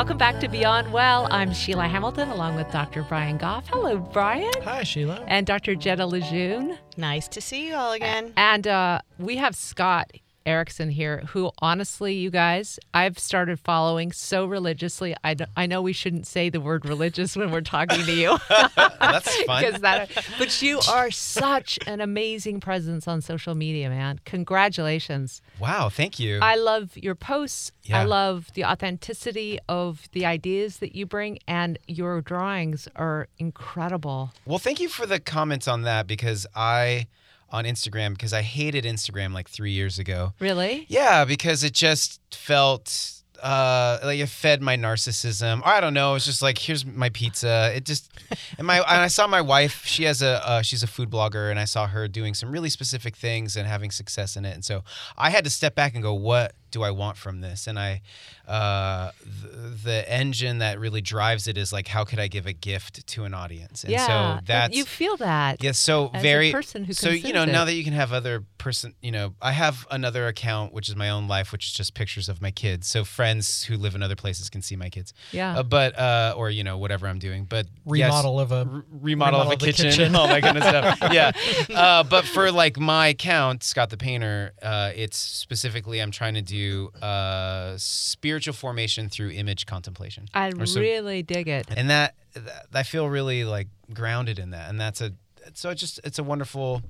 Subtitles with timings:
[0.00, 1.28] Welcome back to Beyond Well.
[1.30, 3.02] I'm Sheila Hamilton along with Dr.
[3.02, 3.68] Brian Goff.
[3.68, 4.50] Hello, Brian.
[4.62, 5.22] Hi, Sheila.
[5.26, 5.74] And Dr.
[5.74, 6.78] Jetta Lejeune.
[6.96, 8.32] Nice to see you all again.
[8.34, 10.10] And uh, we have Scott
[10.46, 15.14] Erickson here, who honestly, you guys, I've started following so religiously.
[15.22, 18.38] I, d- I know we shouldn't say the word religious when we're talking to you.
[18.78, 19.80] That's fun.
[19.82, 24.20] that, but you are such an amazing presence on social media, man.
[24.24, 25.42] Congratulations.
[25.58, 26.38] Wow, thank you.
[26.40, 27.72] I love your posts.
[27.84, 28.00] Yeah.
[28.00, 34.32] I love the authenticity of the ideas that you bring, and your drawings are incredible.
[34.46, 37.06] well, thank you for the comments on that because I
[37.50, 40.32] on Instagram because I hated Instagram like 3 years ago.
[40.38, 40.86] Really?
[40.88, 45.62] Yeah, because it just felt uh like it fed my narcissism.
[45.62, 46.14] Or I don't know.
[46.14, 47.72] It's just like here's my pizza.
[47.74, 48.10] It just
[48.58, 49.84] and my and I saw my wife.
[49.86, 52.70] She has a uh, she's a food blogger, and I saw her doing some really
[52.70, 54.54] specific things and having success in it.
[54.54, 54.84] And so
[55.16, 57.66] I had to step back and go, what do I want from this?
[57.66, 58.02] And I
[58.48, 59.48] uh the,
[59.84, 63.24] the engine that really drives it is like how could I give a gift to
[63.24, 63.84] an audience?
[63.84, 64.06] And yeah.
[64.06, 65.62] so and that's you feel that.
[65.62, 67.92] yeah, so as a very person who so you know consumes now that you can
[67.92, 71.66] have other person you know I have another account which is my own life which
[71.68, 74.76] is just pictures of my kids so friends who live in other places can see
[74.76, 75.58] my kids Yeah.
[75.58, 78.82] uh, but uh or you know whatever I'm doing but yes, Remodel of a re-
[79.00, 79.90] remodel, of a of kitchen.
[79.90, 80.14] kitchen.
[80.20, 81.30] all that kind of stuff yeah
[81.74, 86.42] uh, but for like my account Scott the Painter uh, it's specifically I'm trying to
[86.42, 86.59] do
[87.02, 91.66] uh, spiritual formation through image contemplation I so- really dig it.
[91.76, 95.12] and that, that I feel really like grounded in that, and that's a
[95.54, 96.82] so it's just it's a wonderful,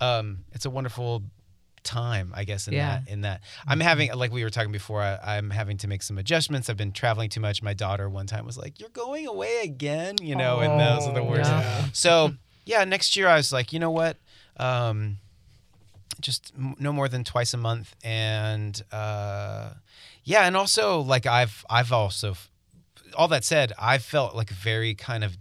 [0.00, 1.22] um, it's a wonderful
[1.82, 2.66] time, I guess.
[2.68, 3.00] In Yeah.
[3.00, 5.00] that, in that, I'm having like we were talking before.
[5.02, 6.68] I, I'm having to make some adjustments.
[6.68, 7.62] I've been traveling too much.
[7.62, 11.14] My daughter one time was like, "You're going away again," you know, and those are
[11.14, 11.50] the Oh, worst.
[11.50, 11.84] Yeah.
[11.92, 12.34] So
[12.66, 14.16] yeah, next year I was like, you know what,
[14.56, 15.18] um,
[16.20, 19.70] just m- no more than twice a month, and uh,
[20.24, 22.34] yeah, and also like I've I've also
[23.16, 25.36] all that said, I felt like very kind of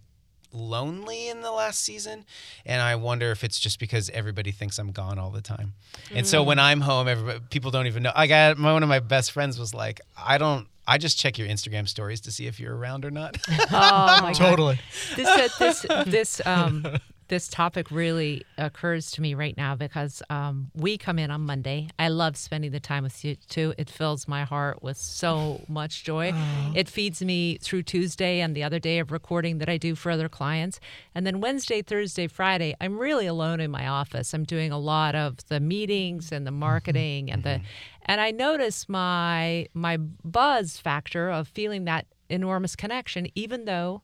[0.52, 2.26] lonely in the last season.
[2.66, 5.74] And i wonder if it's just because everybody thinks i'm gone all the time.
[6.12, 8.90] And so when i'm home everybody people don't even know i got my, one of
[8.90, 12.48] my best friends was like i don't i just check your instagram stories to see
[12.48, 13.38] if you're around or not.
[13.48, 14.34] Oh my god.
[14.34, 14.80] totally.
[15.16, 16.98] This uh, this this um
[17.30, 21.88] this topic really occurs to me right now because um, we come in on Monday.
[21.98, 23.74] I love spending the time with you too.
[23.78, 26.34] It fills my heart with so much joy.
[26.76, 30.12] It feeds me through Tuesday and the other day of recording that I do for
[30.12, 30.80] other clients.
[31.16, 34.34] And then Wednesday, Thursday, Friday, I'm really alone in my office.
[34.34, 37.62] I'm doing a lot of the meetings and the marketing and the
[38.06, 44.02] and I notice my my buzz factor of feeling that enormous connection, even though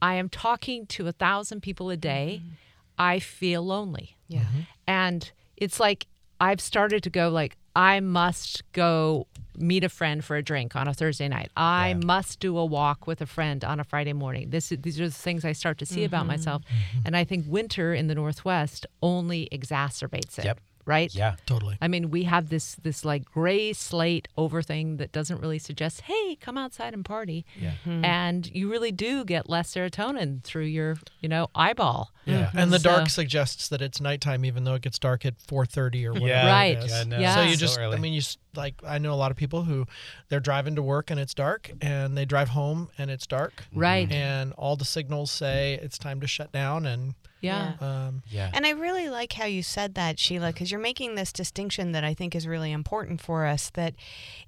[0.00, 2.54] I am talking to a thousand people a day, mm-hmm.
[2.98, 4.16] I feel lonely.
[4.28, 4.40] Yeah.
[4.40, 4.60] Mm-hmm.
[4.86, 6.06] And it's like
[6.40, 9.26] I've started to go like I must go
[9.58, 11.50] meet a friend for a drink on a Thursday night.
[11.56, 14.50] I must do a walk with a friend on a Friday morning.
[14.50, 16.28] This these are the things I start to see about mm-hmm.
[16.28, 16.62] myself.
[17.04, 20.46] And I think winter in the Northwest only exacerbates it.
[20.46, 20.60] Yep.
[20.86, 21.12] Right?
[21.14, 21.76] yeah Totally.
[21.82, 26.02] I mean, we have this this like gray slate over thing that doesn't really suggest,
[26.02, 27.44] hey, come outside and party.
[27.60, 27.72] Yeah.
[27.84, 28.04] Mm-hmm.
[28.04, 32.12] And you really do get less serotonin through your, you know, eyeball.
[32.24, 32.46] Yeah.
[32.46, 32.58] Mm-hmm.
[32.58, 36.04] And the So- dark suggests that it's nighttime, even though it gets dark at 4:30
[36.06, 36.28] or whatever.
[36.28, 36.46] Yeah.
[36.50, 36.78] Right.
[36.88, 37.34] Yeah, no, Yeah.
[37.34, 39.64] So so you just, I mean, you s- like, I know a lot of people
[39.64, 39.86] who
[40.28, 44.10] they're driving to work and it's dark, and they drive home and it's dark, Right.
[44.10, 47.74] and all the signals say it's time to shut down, and Yeah.
[47.80, 51.32] um, yeah And I really like how you said that, Sheila, because you're making this
[51.32, 53.94] distinction that I think is really important for us that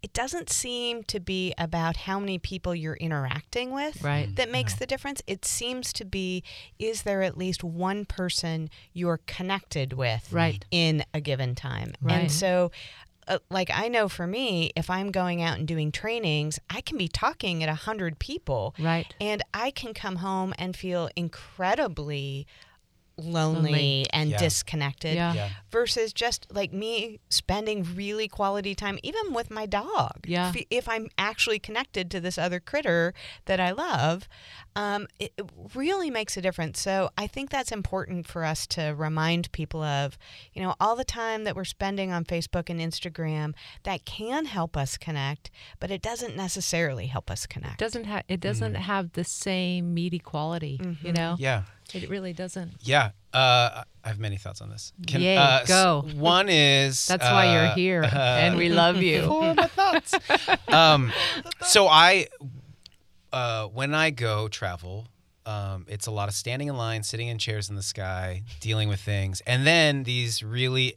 [0.03, 4.35] it doesn't seem to be about how many people you're interacting with Right.
[4.37, 5.23] that makes the difference.
[5.27, 6.43] It seems to be
[6.79, 10.65] is there at least one person you're connected with Right.
[10.71, 11.93] in a given time?
[12.01, 12.15] Right.
[12.15, 12.71] And so
[13.29, 16.97] uh, like I know for me, if I'm going out and doing trainings, I can
[16.97, 19.15] be talking at a hundred people, Right.
[19.21, 22.47] and I can come home and feel incredibly
[23.19, 24.07] lonely, Lonely.
[24.13, 24.39] and Yeah.
[24.39, 25.35] disconnected Yeah.
[25.35, 25.49] Yeah.
[25.71, 30.51] versus just like me spending really quality time even with my dog Yeah.
[30.55, 33.13] if, if i'm actually connected to this other critter
[33.47, 34.29] that i love
[34.77, 38.95] um, it, it really makes a difference so i think that's important for us to
[38.97, 40.17] remind people of
[40.53, 44.77] you know all the time that we're spending on facebook and instagram that can help
[44.77, 45.51] us connect
[45.81, 50.19] but it doesn't necessarily help us connect Doesn't have it doesn't have the same meaty
[50.21, 51.37] quality, you know?
[51.39, 51.63] yeah
[51.95, 52.73] It really doesn't.
[52.81, 54.93] Yeah, uh, I have many thoughts on this.
[55.07, 56.05] Yay, uh, s- go.
[56.17, 59.23] One is That's why you're uh, here uh, and we love you.
[59.23, 60.15] for my thoughts.
[60.69, 61.13] um,
[61.63, 62.27] so I,
[63.33, 65.07] uh, when I go travel,
[65.47, 68.89] um, it's a lot of standing in line, sitting in chairs in the sky, dealing
[68.89, 70.97] with things, and then these really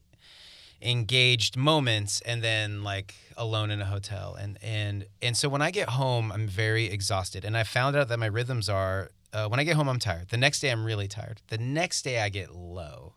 [0.81, 5.69] engaged moments and then like alone in a hotel and and and so when I
[5.69, 9.59] get home I'm very exhausted and I found out that my rhythms are uh, when
[9.59, 12.29] I get home I'm tired the next day I'm really tired the next day I
[12.29, 13.13] get low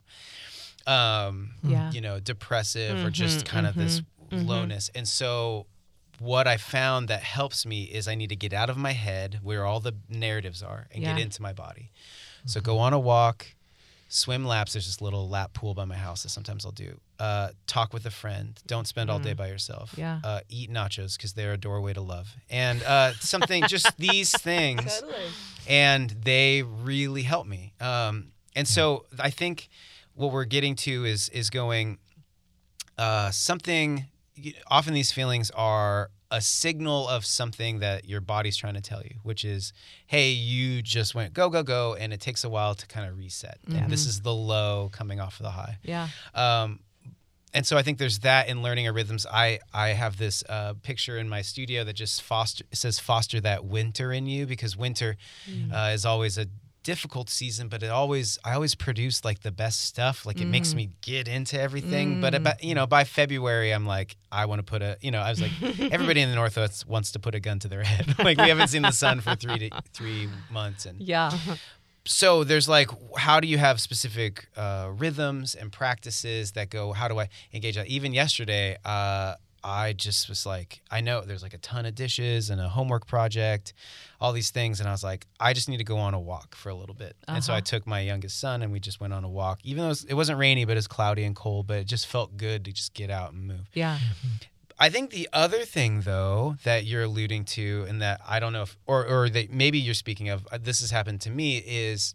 [0.87, 1.90] um Yeah.
[1.93, 4.46] you know depressive or just kind of this mhm.
[4.46, 5.66] lowness and so
[6.20, 9.40] what I found that helps me is I need to get out of my head
[9.43, 11.90] where all the narratives are and get into my body.
[12.46, 13.55] So go on a walk,
[14.08, 14.75] swim laps.
[14.75, 17.00] There's this little lap pool by my house that sometimes I'll do.
[17.19, 18.61] Uh, talk with a friend.
[18.66, 19.94] Don't spend all day by yourself.
[19.96, 20.20] Yeah.
[20.25, 22.34] Uh, eat nachos because they're a doorway to love.
[22.50, 25.02] And uh, something, just these things,
[25.69, 27.72] and they really help me.
[27.81, 29.69] Um, and so I think
[30.14, 31.99] what we're getting to is is going
[32.99, 34.06] uh, something.
[34.69, 39.17] Often these feelings are a signal of something that your body's trying to tell you,
[39.22, 39.72] which is,
[40.06, 43.17] hey, you just went go go go, and it takes a while to kind of
[43.17, 43.58] reset.
[43.69, 45.78] And this is the low coming off of the high.
[45.84, 46.08] Yeah.
[46.34, 46.81] Um,
[47.54, 49.26] and so I think there's that in learning our rhythms.
[49.30, 53.64] I I have this uh, picture in my studio that just foster says foster that
[53.64, 55.16] winter in you because winter
[55.72, 56.46] uh, is always a
[56.82, 60.26] difficult season, but it always I always produce like the best stuff.
[60.26, 62.20] Like it makes me get into everything.
[62.20, 65.20] But about, you know by February I'm like I want to put a you know
[65.20, 65.52] I was like
[65.92, 68.18] everybody in the Northwest wants to put a gun to their head.
[68.28, 71.30] like we haven't seen the sun for three to, three months and Yeah.
[72.06, 77.08] So there's like how do you have specific uh, rhythms and practices that go how
[77.08, 77.76] do i engage?
[77.76, 79.34] That even yesterday uh,
[79.66, 83.06] i just was like i know there's like a ton of dishes and a homework
[83.06, 83.72] project
[84.20, 86.54] all these things and i was like i just need to go on a walk
[86.54, 87.16] for a little bit.
[87.26, 87.62] And so i Uh-huh.
[87.64, 89.60] took my youngest son and we just went on a walk.
[89.64, 91.86] Even though it, was, it wasn't rainy but it was cloudy and cold but it
[91.86, 93.66] just felt good to just get out and move.
[93.72, 93.98] Yeah.
[94.78, 98.62] I think the other thing, though, that you're alluding to, and that I don't know
[98.62, 102.14] if, or or that maybe you're speaking of, uh, this has happened to me, is,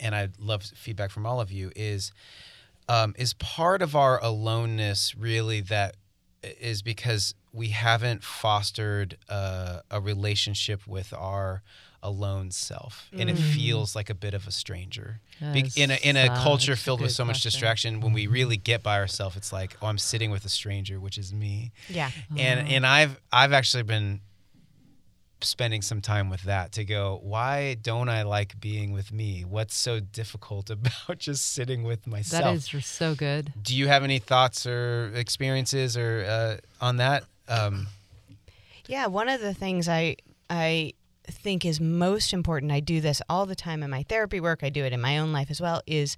[0.00, 2.12] and I'd love feedback from all of you, is,
[2.88, 5.96] um, is part of our aloneness really that
[6.42, 11.62] is because we haven't fostered uh, a relationship with our
[12.02, 15.20] alone self, and it feels like a bit of a stranger.
[15.40, 17.50] Be- in a in a culture such a filled with so much question.
[17.50, 20.98] distraction, when we really get by ourselves, it's like, oh, I'm sitting with a stranger,
[21.00, 22.10] which is me Yeah.
[22.36, 24.20] and and I've I've actually been
[25.40, 29.74] spending some time with that to go why don't I like being with me what's
[29.76, 33.52] so difficult about just sitting with That myself is so good.
[33.60, 37.88] do you have any thoughts or experiences or uh, on that um,
[38.86, 40.14] Yeah, one of the things I
[40.48, 40.92] I
[41.30, 44.70] think is most important, I do this all the time in my therapy work, I
[44.70, 46.16] do it in my own life as well, is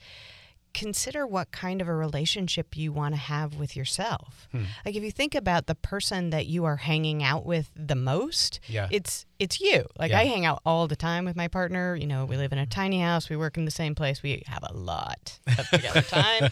[0.73, 4.49] consider what kind of a relationship you want to have with yourself.
[4.85, 8.59] Like if you think about the person that you are hanging out with the most,
[8.67, 8.89] Yeah.
[8.91, 9.87] it's it's you.
[9.97, 10.19] Like Yeah.
[10.21, 12.67] I hang out all the time with my partner, you know, we live in a
[12.67, 16.51] tiny house, we work in the same place, we have a lot of together time.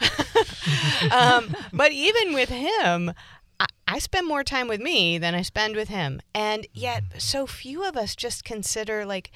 [1.10, 3.12] um, but even with him,
[3.92, 6.20] I, I spend more time with me than I spend with him.
[6.34, 7.20] And yet, mm.
[7.20, 9.30] so few of us just consider, like,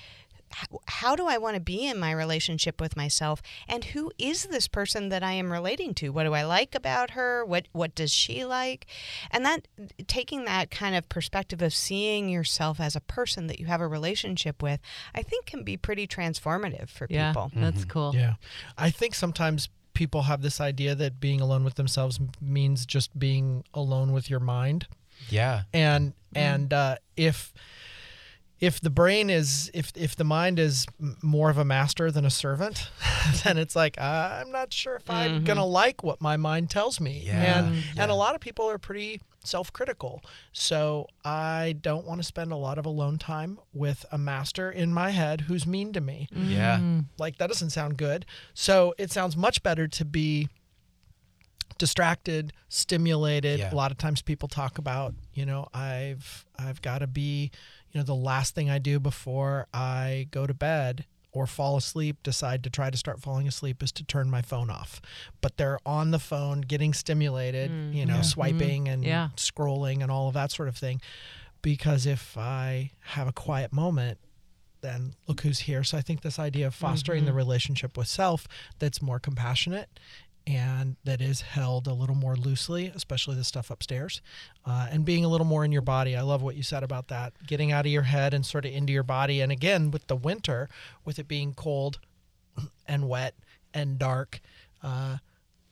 [0.87, 3.43] how do I want to be in my relationship with myself?
[3.69, 6.11] And who is this person that I am relating to?
[6.11, 7.45] What do I like about her?
[7.45, 8.87] What what does she like?
[9.31, 9.67] And that
[10.07, 13.89] taking that kind of perspective of seeing yourself as a person that you have a
[13.89, 14.81] relationship with,
[15.15, 17.31] I think can be pretty transformative for Yeah.
[17.31, 17.51] people.
[17.55, 17.91] That's mm-hmm.
[17.91, 18.13] cool.
[18.15, 18.35] Yeah.
[18.79, 23.65] I think sometimes people have this idea that being alone with themselves means just being
[23.73, 24.87] alone with your mind.
[25.31, 27.55] yeah And and uh, if
[28.59, 30.87] if the brain is if if the mind is
[31.23, 32.91] more of a master than a servant,
[33.45, 37.01] then it's like uh, I'm not sure if I'm gonna like what my mind tells
[37.01, 37.23] me.
[37.27, 37.59] Yeah.
[37.61, 37.83] And Yeah.
[38.03, 40.23] and a lot of people are pretty self-critical.
[40.53, 44.93] So I don't want to spend a lot of alone time with a master in
[44.93, 46.27] my head who's mean to me.
[46.33, 46.81] yeah
[47.19, 48.27] Like that doesn't sound good.
[48.55, 50.49] So it sounds much better to be
[51.79, 53.59] distracted, stimulated.
[53.61, 53.73] Yeah.
[53.73, 57.51] A lot of times people talk about, you know, I've I've got to be,
[57.97, 62.23] you know, the last thing I do before I go to bed or fall asleep,
[62.23, 65.01] decide to try to start falling asleep is to turn my phone off.
[65.41, 68.21] But they're on the phone getting stimulated, mm, you know, Yeah.
[68.21, 68.93] swiping mm-hmm.
[68.93, 69.31] and Yeah.
[69.37, 71.01] scrolling and all of that sort of thing.
[71.63, 74.19] Because if I have a quiet moment,
[74.83, 75.83] then look who's here.
[75.83, 77.39] So I think this idea of fostering the mm-hmm.
[77.39, 78.47] relationship with self
[78.79, 79.89] that's more compassionate
[80.47, 84.23] and that is held a little more loosely, especially the stuff upstairs,
[84.65, 86.15] uh, and being a little more in your body.
[86.15, 88.73] I love what you said about that, getting out of your head and sort of
[88.73, 89.41] into your body.
[89.41, 90.69] And again, with the winter,
[91.05, 91.99] with it being cold
[92.87, 93.35] and wet
[93.75, 94.41] and dark,
[94.83, 95.19] uh,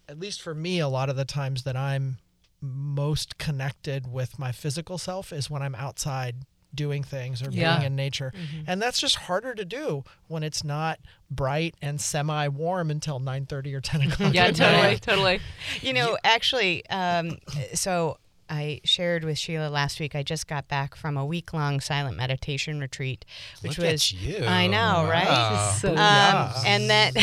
[0.09, 2.19] at least for me, a lot of the times that I'm
[2.61, 7.75] most connected with my physical self is when I'm outside doing things or Yeah.
[7.77, 8.33] being in nature.
[8.67, 10.99] And that's just harder to do when it's not
[11.31, 14.35] bright and semi warm until 9:30 or 10 o'clock.
[14.35, 15.41] Yeah, totally, totally.
[15.83, 17.39] You know, actually, um,
[17.75, 20.15] so I shared with Sheila last week.
[20.15, 23.25] I just got back from a week long silent meditation retreat,
[23.63, 24.45] which Look at was you.
[24.45, 25.27] I know, right?
[25.27, 25.77] Wow.
[25.81, 26.63] So- Um, Yeah.
[26.67, 27.15] and that,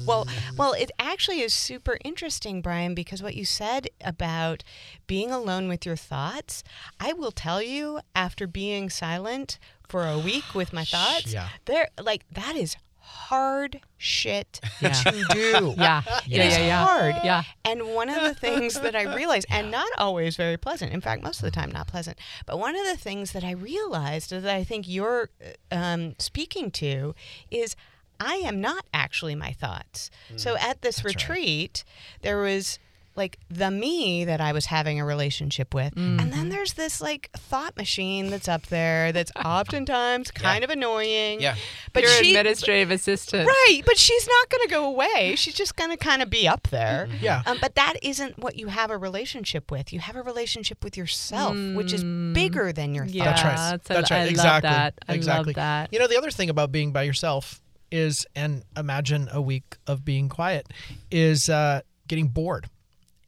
[0.06, 4.64] well, well, it actually is super interesting, Brian, because what you said about
[5.06, 6.62] being alone with your thoughts,
[6.98, 9.58] I will tell you, after being silent
[9.88, 11.48] for a week with my thoughts, Yeah.
[11.66, 12.76] there, like that is
[13.10, 14.92] hard shit Yeah.
[14.92, 15.74] to do.
[15.78, 16.84] Yeah, It yeah, is yeah, yeah.
[16.86, 17.14] hard.
[17.24, 17.42] Yeah.
[17.64, 21.22] And one of the things that I realized, and not always very pleasant, in fact,
[21.22, 24.46] most of the time not pleasant, but one of the things that I realized that
[24.46, 25.28] I think you're
[25.70, 27.14] um, speaking to
[27.50, 27.76] is
[28.18, 30.10] I am not actually my thoughts.
[30.36, 31.84] so at this retreat,
[32.22, 32.78] there was
[33.20, 35.92] like the me that I was having a relationship with.
[35.94, 41.40] And then there's this like thought machine that's up there that's oftentimes kind of annoying.
[41.40, 41.56] Yeah.
[41.92, 43.46] But Your she administrative assistant.
[43.46, 45.34] Right, but she's not going to go away.
[45.36, 47.08] She's just going to kind of be up there.
[47.20, 47.42] Yeah.
[47.44, 49.92] Um, but that isn't what you have a relationship with.
[49.92, 53.42] You have a relationship with yourself, which is bigger than your Yeah, thoughts.
[53.42, 53.70] That's right.
[53.70, 54.16] That's That's right.
[54.16, 54.70] I love exactly.
[54.70, 54.94] that.
[55.06, 55.52] I love exactly.
[55.54, 55.92] that.
[55.92, 57.60] You know, the other thing about being by yourself
[57.90, 60.68] is, and imagine a week of being quiet,
[61.10, 62.68] is uh, getting bored.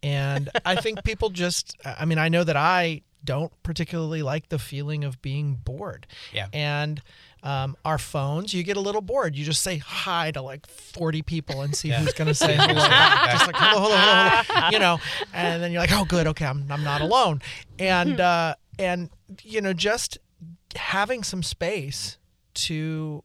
[0.03, 4.59] And I think people just, I mean, I know that I don't particularly like the
[4.59, 6.07] feeling of being bored.
[6.33, 6.49] Yeah.
[6.53, 7.01] And
[7.45, 9.37] um, our phones, you get a little bored.
[9.37, 12.01] You just say hi to like 40 people and see Yeah.
[12.01, 12.75] who's going to say hello.
[13.33, 14.69] just like, hello, hello, hello, hello.
[14.71, 14.99] You know,
[15.33, 16.27] and then you're like, oh, good.
[16.29, 16.47] Okay.
[16.47, 17.41] I'm, I'm not alone.
[17.79, 19.09] And, uh, and,
[19.43, 20.19] you know, just
[20.75, 22.19] having some space
[22.55, 23.23] to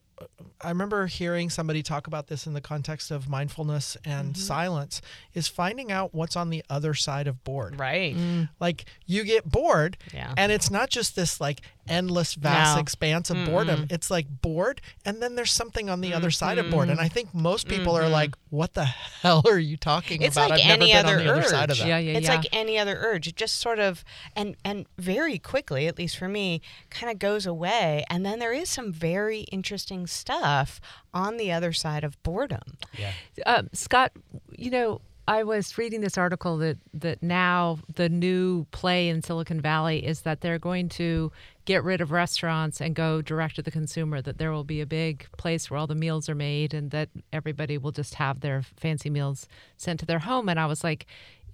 [0.60, 4.42] I remember hearing somebody talk about this in the context of mindfulness and mm-hmm.
[4.42, 5.02] silence
[5.36, 7.80] is finding out what's on the other side of bored.
[7.80, 8.16] Right.
[8.16, 8.50] Mm.
[8.60, 10.34] Like you get bored Yeah.
[10.36, 12.82] and it's not just this like endless vast No.
[12.82, 13.86] expanse of boredom.
[13.92, 16.90] It's like bored and then there's something on the other side of bored.
[16.90, 20.50] And I think most people are like, what the hell are you talking It's about?
[20.50, 21.80] like I've never any been other on the other side of urge.
[21.82, 21.88] that.
[21.88, 22.36] Yeah, yeah, it's yeah.
[22.38, 23.28] like any other urge.
[23.28, 24.04] It just sort of
[24.36, 28.04] and and very quickly, at least for me, kind of goes away.
[28.10, 30.82] And then there is some very interesting stuff
[31.14, 32.78] on the other side of boredom.
[32.98, 33.12] Yeah.
[33.46, 34.12] Um, Scott,
[34.52, 39.60] you know, I was reading this article that that now the new play in Silicon
[39.60, 41.34] Valley is that they're going to
[41.66, 44.22] get rid of restaurants and go direct to the consumer.
[44.22, 47.10] That there will be a big place where all the meals are made, and that
[47.34, 50.50] everybody will just have their fancy meals sent to their home.
[50.50, 51.06] And I was like.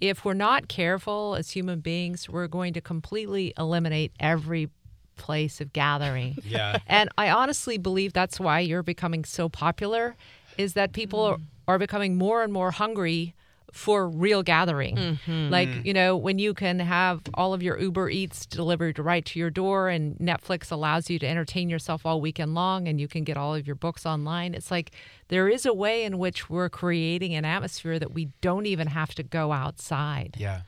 [0.02, 4.70] If we're not careful as human beings, we're going to completely eliminate every
[5.16, 6.38] place of gathering.
[6.46, 6.80] Yeah.
[6.88, 10.16] And I honestly believe that's why you're becoming so popular
[10.58, 13.34] is that people are, are becoming more and more hungry
[13.72, 14.96] for real gathering.
[14.96, 15.50] Mm-hmm.
[15.50, 19.40] Like, you know, when you can have all of your Uber Eats delivered right to
[19.40, 23.24] your door and Netflix allows you to entertain yourself all weekend long and you can
[23.24, 24.92] get all of your books online, it's like
[25.30, 29.16] there is a way in which we're creating an atmosphere that we don't even have
[29.16, 30.62] to go outside Yeah.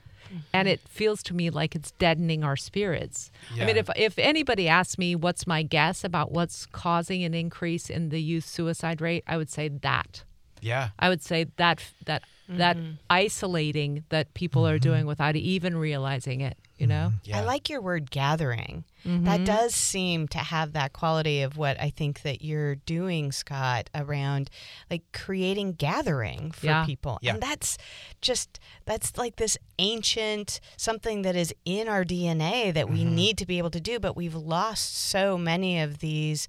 [0.54, 3.32] And it feels to me like it's deadening our spirits.
[3.60, 7.89] I mean, if if anybody asks me what's my guess about what's causing an increase
[7.89, 10.24] in the youth suicide rate, I would say that.
[10.62, 10.89] Yeah.
[10.98, 12.94] I would say that that that mm-hmm.
[13.10, 14.89] isolating that people are mm-hmm.
[14.89, 16.58] doing without even realizing it.
[16.77, 17.12] You know.
[17.12, 17.30] Mm-hmm.
[17.30, 17.39] Yeah.
[17.39, 18.84] I like your word gathering.
[19.08, 23.90] That does seem to have that quality of what I think that you're doing, Scott,
[23.94, 24.50] around
[24.90, 26.86] like creating gathering for Yeah.
[26.86, 27.20] people.
[27.22, 27.34] Yeah.
[27.36, 27.78] And that's
[28.22, 33.46] just that's like this ancient something that is in our DNA that we need to
[33.46, 36.48] be able to do, but we've lost so many of these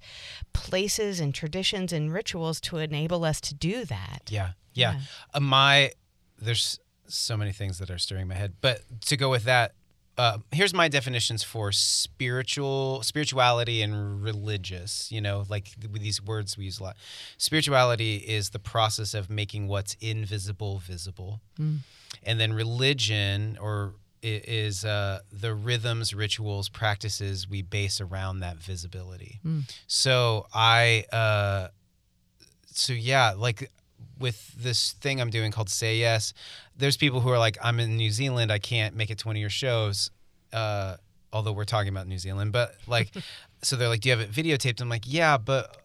[0.53, 4.23] places and traditions and rituals to enable us to do that.
[4.29, 5.01] Yeah, yeah.
[5.33, 5.91] Uh, my
[6.39, 9.73] there's so many things that are stirring my head, but to go with that,
[10.17, 15.11] uh, here's my definitions for spiritual, spirituality, and religious.
[15.11, 16.97] You know, like with these words we use a lot.
[17.37, 21.41] Spirituality is the process of making what's invisible visible,
[22.23, 23.93] and then religion or
[24.23, 29.39] is uh, the rhythms, rituals, practices we base around that visibility.
[29.85, 31.05] So I.
[31.11, 31.67] Uh,
[32.71, 33.71] so yeah, like
[34.19, 36.33] with this thing I'm doing called Say Yes,
[36.75, 39.35] there's people who are like, I'm in New Zealand, I can't make it to one
[39.35, 40.11] of your shows.
[40.53, 40.95] Uh,
[41.33, 43.11] although we're talking about New Zealand, but like,
[43.61, 44.81] so they're like, do you have it videotaped?
[44.81, 45.77] I'm like, yeah, but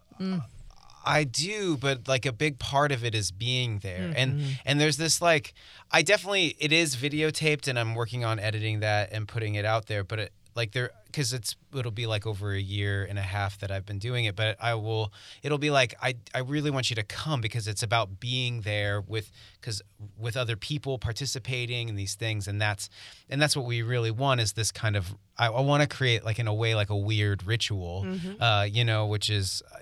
[1.05, 4.13] I do, but like a big part of it is being there.
[4.15, 5.53] And and there's this like
[5.91, 9.87] I definitely it is videotaped and I'm working on editing that and putting it out
[9.87, 13.21] there, but it like there because it's it'll be like over a year and a
[13.23, 15.13] half that I've been doing it, but I will.
[15.43, 18.99] It'll be like I I really want you to come because it's about being there
[19.01, 19.81] with because
[20.17, 22.89] with other people participating in these things, and that's
[23.29, 26.23] and that's what we really want is this kind of I, I want to create
[26.25, 28.05] like in a way like a weird ritual,
[28.39, 29.77] uh, you know, which is uh,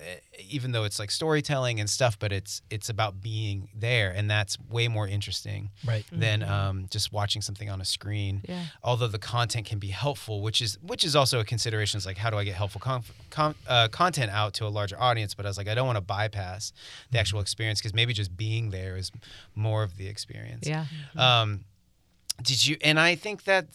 [0.50, 4.58] even though it's like storytelling and stuff, but it's it's about being there, and that's
[4.70, 6.06] way more interesting Right.
[6.12, 8.44] than um, just watching something on a screen.
[8.48, 8.64] Yeah.
[8.84, 11.98] Although the content can be helpful, which is which is also a consideration.
[12.00, 15.00] Is like how do I get helpful conf- con- uh, content out to a larger
[15.00, 15.36] audience?
[15.36, 16.74] But I was like, I don't want to bypass
[17.12, 19.12] the actual experience because maybe just being there is
[19.56, 20.68] more of the experience.
[20.68, 20.86] Yeah.
[21.16, 21.66] Um,
[22.42, 22.78] did you?
[22.82, 23.66] And I think that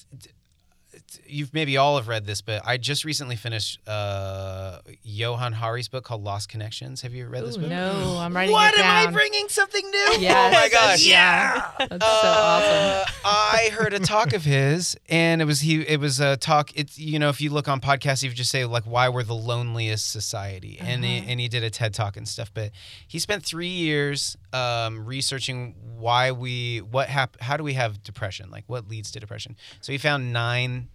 [1.26, 6.04] you've maybe all have read this, but I just recently finished uh, Johann Hari's book
[6.04, 7.02] called Lost Connections.
[7.02, 7.68] Have you read this book?
[7.68, 10.16] no, I'm writing What it am I bringing something new?
[10.18, 11.06] Yes, oh my gosh!
[11.06, 11.70] yeah.
[11.78, 13.12] That's so awesome.
[13.24, 15.82] Uh, I heard a talk of his, and it was he.
[15.82, 16.70] It was a talk.
[16.74, 19.34] It's you know, if you look on podcasts, you just say like, "Why we're the
[19.34, 22.50] loneliest society," and he, and he did a TED talk and stuff.
[22.52, 22.70] But
[23.06, 28.50] he spent three years um, researching why we what hap- how do we have depression?
[28.50, 29.56] Like, what leads to depression?
[29.80, 30.85] So he found nine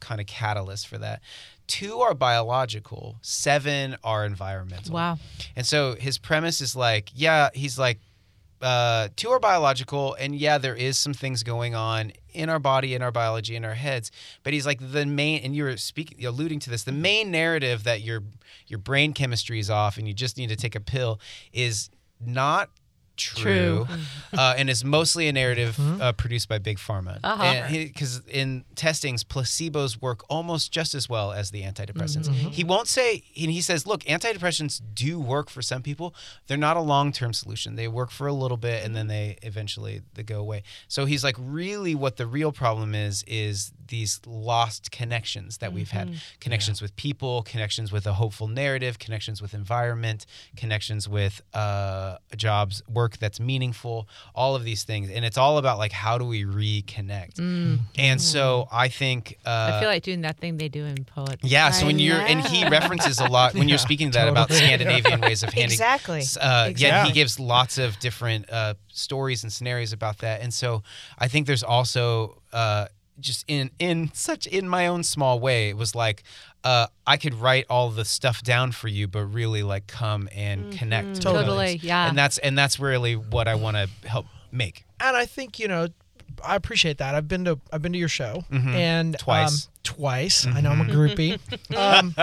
[0.00, 1.20] kind of catalyst for that.
[1.66, 3.18] Two are biological.
[3.20, 4.94] Seven are environmental.
[4.94, 5.18] Wow.
[5.54, 7.98] And so his premise is like, yeah, he's like,
[8.60, 12.94] uh, two are biological, and yeah, there is some things going on in our body,
[12.94, 14.10] in our biology, in our heads.
[14.42, 16.82] But he's like the main, and you were speaking, alluding to this.
[16.82, 18.24] The main narrative that your
[18.66, 21.20] your brain chemistry is off, and you just need to take a pill,
[21.52, 21.90] is
[22.20, 22.70] not
[23.18, 23.86] true, True.
[24.38, 27.18] uh, and it's mostly a narrative uh, produced by big pharma.
[27.22, 27.66] Uh-huh.
[27.70, 32.28] Because in testings, placebos work almost just as well as the antidepressants.
[32.28, 32.48] Mm-hmm.
[32.48, 36.14] He won't say, and he says, look, antidepressants do work for some people.
[36.46, 37.76] They're not a long term solution.
[37.76, 40.62] They work for a little bit, and then they eventually they go away.
[40.88, 45.88] So he's like, really, what the real problem is is these lost connections that we've
[45.88, 46.12] Mm-hmm.
[46.12, 50.26] had connections with people, connections with a hopeful narrative, connections with environment,
[50.56, 55.10] connections with uh, jobs, work that's meaningful, all of these things.
[55.10, 57.38] And it's all about like, how do we reconnect?
[57.98, 59.38] And so I think.
[59.44, 59.72] Uh, Mm.
[59.78, 61.38] I feel like doing that thing they do in poet.
[61.42, 64.18] yeah, so I when you're and he references a lot when you're Yeah, speaking to
[64.18, 64.52] that about.
[64.52, 65.72] Scandinavian ways of handing.
[65.72, 66.20] Exactly.
[66.20, 70.52] s- Uh, Yeah, he gives lots of different uh, stories and scenarios about that, and
[70.52, 70.82] so
[71.18, 72.86] I think there's also uh,
[73.20, 76.22] just in in such in my own small way, it was like
[76.64, 80.72] uh, I could write all the stuff down for you, but really like come and
[80.72, 81.20] connect.
[81.20, 81.44] Totally.
[81.44, 82.08] Totally, yeah.
[82.08, 84.84] and that's and that's really what I want to help make.
[85.00, 85.88] and I think you know,
[86.44, 87.14] I appreciate that.
[87.14, 89.24] I've been to I've been to your show and Mm-hmm.
[89.24, 89.66] Twice.
[89.66, 90.46] Um, twice.
[90.46, 91.38] I know I'm a groupie.
[91.76, 92.14] um,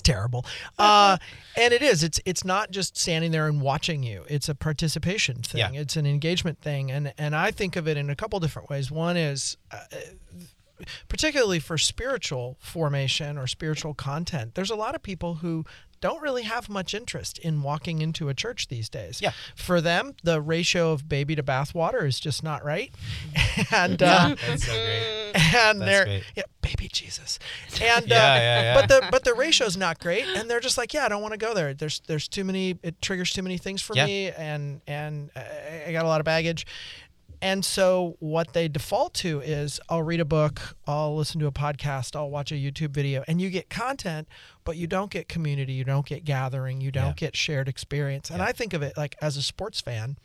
[0.00, 0.44] terrible.
[0.78, 1.18] Uh,
[1.56, 2.02] and it is.
[2.02, 4.24] It's it's not just standing there and watching you.
[4.28, 5.74] It's a participation thing.
[5.74, 5.80] Yeah.
[5.80, 6.90] It's an engagement thing.
[6.90, 8.90] And and I think of it in a couple different ways.
[8.90, 9.56] One is.
[9.70, 9.78] Uh,
[11.08, 15.64] particularly for spiritual formation or spiritual content, there's a lot of people who
[16.00, 19.22] don't really have much interest in walking into a church these days.
[19.22, 19.32] Yeah.
[19.56, 22.92] For them, the ratio of baby to bathwater is just not right.
[23.72, 25.32] And uh, That's so great.
[25.34, 26.24] and That's they're great.
[26.36, 27.38] yeah, baby Jesus.
[27.80, 28.74] And Yeah, uh, yeah, yeah.
[28.74, 31.32] but the but the ratio's not great and they're just like, yeah, I don't want
[31.32, 31.72] to go there.
[31.72, 34.06] There's there's too many it triggers too many things for Yeah.
[34.06, 36.66] me and and I got a lot of baggage.
[37.44, 41.52] And so what they default to is I'll read a book, I'll listen to a
[41.52, 44.26] podcast, I'll watch a YouTube video, and you get content,
[44.64, 47.12] but you don't get community, you don't get gathering, you don't Yeah.
[47.28, 48.30] get shared experience.
[48.30, 48.46] And Yeah.
[48.46, 50.16] I think of it like as a sports fan,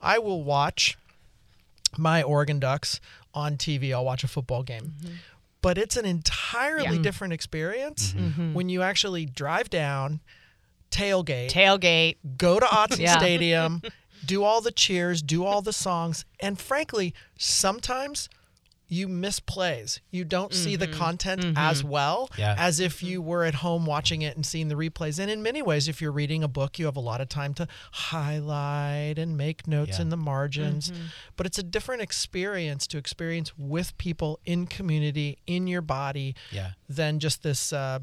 [0.00, 0.96] I will watch
[1.98, 3.00] my Oregon Ducks
[3.34, 3.92] on TV.
[3.92, 4.94] I'll watch a football game.
[4.98, 5.14] Mm-hmm.
[5.60, 7.02] But it's an entirely Yeah.
[7.02, 8.28] different experience mm-hmm.
[8.28, 8.54] Mm-hmm.
[8.54, 10.20] when you actually drive down,
[10.90, 12.16] tailgate, Tailgate.
[12.38, 13.18] go to Autzen Yeah.
[13.18, 13.82] Stadium,
[14.24, 18.28] do all the cheers, do all the songs, and frankly, sometimes
[18.92, 20.00] you miss plays.
[20.10, 20.98] You don't see the mm-hmm.
[20.98, 21.56] content mm-hmm.
[21.56, 22.54] as well Yeah.
[22.58, 23.06] as if mm-hmm.
[23.06, 25.18] you were at home watching it and seeing the replays.
[25.18, 27.54] And in many ways, if you're reading a book, you have a lot of time
[27.54, 30.02] to highlight and make notes Yeah.
[30.02, 30.92] in the margins.
[31.36, 36.72] But it's a different experience to experience with people in community, in your body, Yeah.
[36.86, 38.00] than just this uh,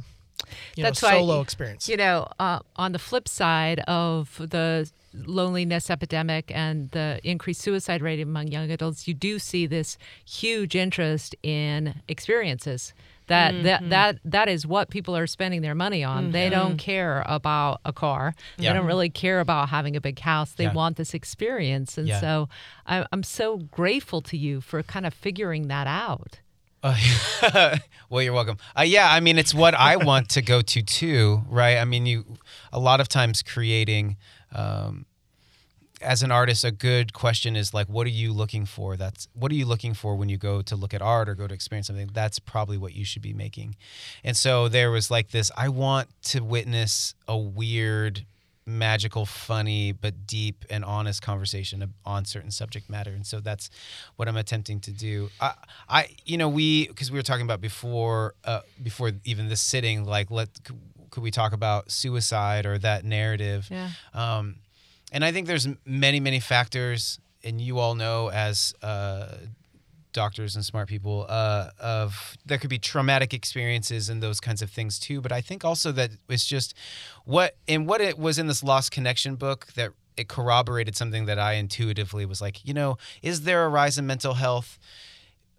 [0.76, 1.88] you That's know, why, solo experience.
[1.90, 8.02] You know, uh, on the flip side of the loneliness epidemic and the increased suicide
[8.02, 12.94] rate among young adults, you do see this huge interest in experiences.
[13.28, 16.32] That, that that that is what people are spending their money on.
[16.32, 18.34] They don't care about a car.
[18.58, 18.72] Yeah.
[18.74, 20.54] They don't really care about having a big house.
[20.54, 20.74] They Yeah.
[20.74, 22.22] want this experience, and Yeah.
[22.22, 22.50] so
[22.88, 26.40] I, I'm so grateful to you for kind of figuring that out.
[26.82, 27.78] Uh,
[28.10, 28.58] well, you're welcome.
[28.78, 31.78] Uh, yeah, I mean, it's what I want to go to too, right?
[31.78, 32.38] I mean, you
[32.72, 34.18] a lot of times creating,
[34.54, 35.06] um,
[36.02, 38.96] as an artist, a good question is like, what are you looking for?
[38.96, 41.48] That's what are you looking for when you go to look at art or go
[41.48, 42.10] to experience something?
[42.14, 43.76] That's probably what you should be making.
[44.24, 45.52] And so there was like this.
[45.58, 48.26] I want to witness a weird
[48.70, 53.12] magical, funny, but deep and honest conversation on certain subject matter.
[53.12, 53.70] And so that's
[54.16, 55.30] what I'm attempting to do.
[55.42, 55.54] I,
[55.88, 60.06] I you know, we because we were talking about before, uh, before even this sitting,
[60.06, 60.50] like let
[61.10, 63.68] could we talk about suicide or that narrative?
[63.70, 63.90] Yeah.
[64.14, 64.58] Um,
[65.12, 69.30] and I think there's many, many factors, and you all know as uh,
[70.14, 74.70] doctors and smart people uh, of there could be traumatic experiences and those kinds of
[74.70, 75.22] things too.
[75.22, 76.74] But i think also that it's just
[77.26, 81.40] what and what it was in this lost connection book that it corroborated something that
[81.40, 84.78] i intuitively was like you know is there a rise in mental health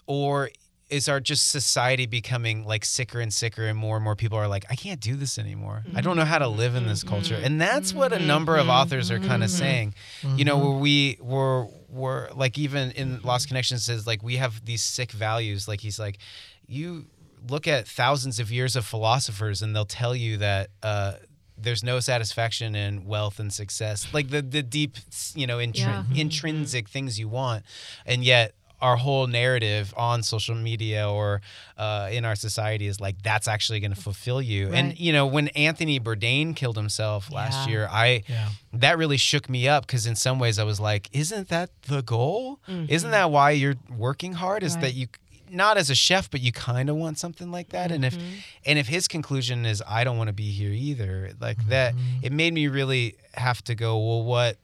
[0.06, 0.50] or
[0.90, 4.48] is our just society becoming like sicker and sicker and more and more people are
[4.48, 5.84] like i can't do this anymore.
[5.94, 7.34] I don't know how to live in this culture.
[7.34, 7.44] Mm-hmm.
[7.44, 7.98] And that's mm-hmm.
[7.98, 8.70] what a number of mm-hmm.
[8.70, 9.94] authors are kind of saying.
[10.36, 14.64] You know where we were were like even in lost connections says like we have
[14.64, 15.68] these sick values.
[15.68, 16.18] Like he's like
[16.66, 17.06] you
[17.48, 21.14] look at thousands of years of philosophers and they'll tell you that uh,
[21.56, 24.06] there's no satisfaction in wealth and success.
[24.12, 24.96] Like the the deep
[25.34, 26.04] you know intri- Yeah.
[26.14, 27.64] intrinsic things you want.
[28.06, 31.40] And yet our whole narrative on social media or
[31.76, 35.26] uh, in our society is like that's actually going to fulfill you and you know
[35.26, 37.72] when anthony bourdain killed himself last Yeah.
[37.72, 38.48] year i Yeah.
[38.72, 42.02] that really shook me up because in some ways I was like, isn't that the
[42.02, 42.60] goal?
[42.68, 42.86] Mm-hmm.
[42.88, 44.62] Isn't that why you're working hard?
[44.62, 44.82] Is Right.
[44.82, 45.06] that you
[45.52, 47.90] not as a chef, but you kind of want something like that?
[47.90, 48.34] And if Mm-hmm.
[48.66, 52.26] and if his conclusion is I don't want to be here either, like that, Mm-hmm.
[52.26, 53.98] it made me really have to go.
[53.98, 54.56] Well, what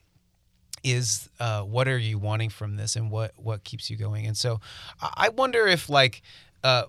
[0.82, 4.26] is uh, what are you wanting from this, and what what keeps you going?
[4.26, 4.60] And so
[5.00, 6.22] I wonder if like.
[6.64, 6.84] Uh,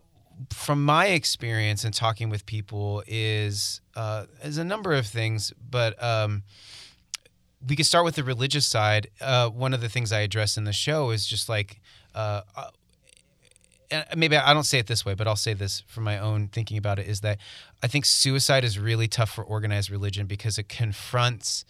[0.51, 6.01] from my experience and talking with people is uh, is a number of things, but
[6.01, 6.43] um,
[7.67, 9.09] we could start with the religious side.
[9.19, 11.81] Uh, one of the things I address in the show is just like,
[12.13, 12.69] uh, uh,
[13.89, 16.49] and maybe I don't say it this way, but I'll say this from my own
[16.49, 17.39] thinking about it is that
[17.81, 21.65] I think suicide is really tough for organized religion because it confronts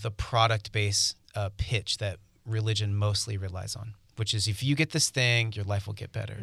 [0.00, 4.90] the product based uh, pitch that religion mostly relies on, which is if you get
[4.90, 6.36] this thing, your life will get better.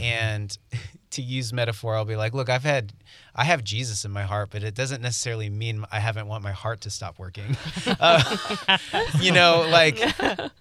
[0.00, 0.56] And
[1.10, 2.92] to use metaphor, I'll be like, look, I've had,
[3.34, 6.52] I have Jesus in my heart, but it doesn't necessarily mean I haven't want my
[6.52, 7.56] heart to stop working.
[7.98, 8.78] Uh,
[9.20, 9.96] you know, like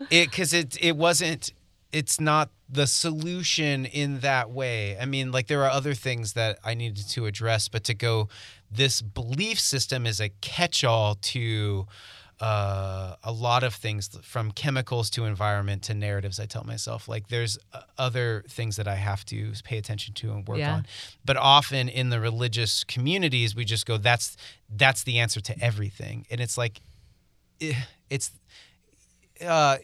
[0.10, 1.54] it, because it, it wasn't,
[1.92, 4.98] it's not the solution in that way.
[5.00, 8.30] I mean, like there are other things that I needed to address, but to go,
[8.72, 11.88] this belief system is a catch-all to
[12.40, 16.40] uh, a lot of things from chemicals to environment to narratives.
[16.40, 20.32] I tell myself like there's uh, other things that I have to pay attention to
[20.32, 20.76] and work Yeah.
[20.76, 20.86] on.
[21.26, 24.38] But often in the religious communities, we just go, that's
[24.70, 26.80] that's the answer to everything, and it's like,
[27.60, 27.74] eh,
[28.10, 28.32] it's
[29.46, 29.78] uh,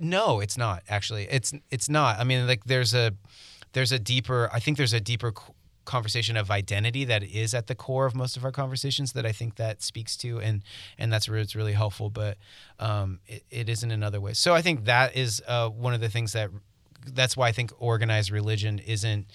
[0.00, 1.24] no, it's not actually.
[1.30, 2.18] It's it's not.
[2.18, 3.12] I mean, like there's a
[3.72, 4.48] there's a deeper.
[4.52, 5.32] I think there's a deeper
[5.88, 9.32] conversation of identity that is at the core of most of our conversations that I
[9.32, 10.62] think that speaks to, and
[10.98, 12.10] and that's where it's really helpful.
[12.10, 12.36] But
[12.78, 14.38] um, it, it isn't in other ways.
[14.38, 16.50] So I think that is uh, one of the things that
[17.06, 19.26] that's why I think organized religion isn't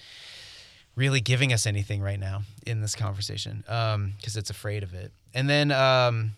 [0.96, 5.12] really giving us anything right now in this conversation because it's afraid of it.
[5.34, 6.36] And then um,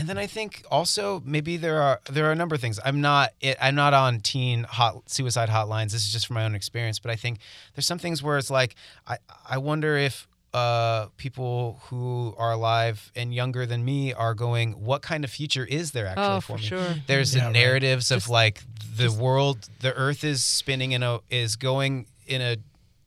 [0.00, 2.80] and then I think also maybe there are there are a number of things.
[2.84, 5.92] I'm not it, I'm not on teen hot suicide hotlines.
[5.92, 7.38] This is just from my own experience, but I think
[7.74, 8.74] there's some things where it's like
[9.06, 14.72] I I wonder if uh, people who are alive and younger than me are going,
[14.72, 16.62] what kind of future is there actually Oh, for for me?
[16.64, 16.94] sure.
[17.06, 17.52] There's Yeah, the right.
[17.52, 18.62] narratives of Just- like
[18.96, 22.56] the world, the Earth is spinning in a is going in a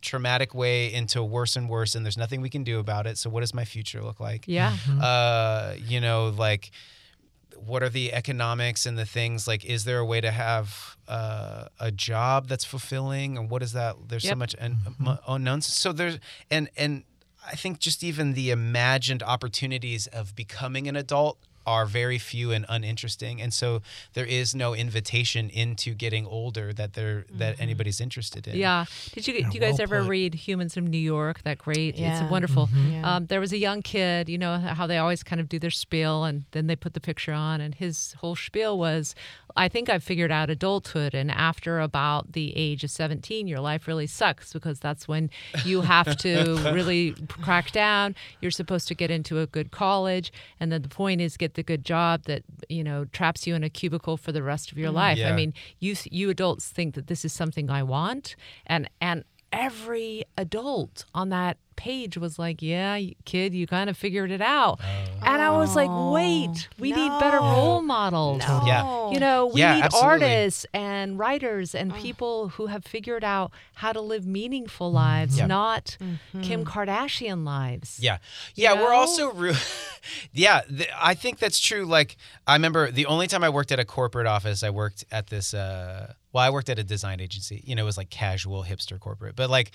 [0.03, 3.17] traumatic way into worse and worse, and there's nothing we can do about it.
[3.17, 4.43] So what does my future look like?
[4.47, 4.75] Yeah.
[5.01, 6.69] uh, you know, like
[7.55, 11.65] what are the economics and the things like is there a way to have uh,
[11.79, 14.37] a job that's fulfilling and what is that there's so Yep.
[14.37, 16.19] much un- m- unknowns so there's
[16.51, 17.03] and and
[17.47, 22.65] i think just even the imagined opportunities of becoming an adult are very few and
[22.69, 23.81] uninteresting and so
[24.13, 28.85] there is no invitation into getting older that there that anybody's interested in Yeah.
[29.13, 30.09] Did you Yeah, do you guys well ever put.
[30.09, 31.41] read Humans of New York?
[31.43, 31.95] That great.
[31.97, 32.23] Yeah.
[32.23, 32.69] It's wonderful.
[32.89, 33.15] Yeah.
[33.15, 34.29] Um, there was a young kid.
[34.29, 36.99] You know how they always kind of do their spiel and then they put the
[36.99, 39.15] picture on, and his whole spiel was,
[39.55, 43.87] "I think I've figured out adulthood, and after about the age of 17, your life
[43.87, 45.29] really sucks because that's when
[45.65, 48.15] you have to really crack down.
[48.41, 51.63] You're supposed to get into a good college, and then the point is get the
[51.63, 54.91] good job that you know traps you in a cubicle for the rest of your
[54.91, 54.95] mm.
[54.95, 55.19] life.
[55.23, 58.35] I mean, you you adults think that this is something I want,
[58.65, 64.29] and and every adult on that page was like, "Yeah, kid, you kind of figured
[64.31, 64.79] it out,"
[65.23, 68.63] and I was like, "Wait, we need better role models." No.
[68.65, 69.09] Yeah.
[69.11, 70.09] You know, we Yeah, need absolutely.
[70.09, 75.47] artists and writers and people who have figured out how to live meaningful lives, Yeah.
[75.47, 76.41] not Mm-hmm.
[76.41, 77.97] Kim Kardashian lives.
[77.99, 78.17] Yeah,
[78.55, 78.73] yeah.
[78.73, 79.55] We're also, re-
[80.33, 80.61] yeah.
[80.69, 81.85] Th- I think that's true.
[81.85, 85.27] Like, I remember the only time I worked at a corporate office, I worked at
[85.27, 85.53] this.
[85.53, 87.61] Uh, well, I worked at a design agency.
[87.65, 89.71] You know, it was like casual hipster corporate, but like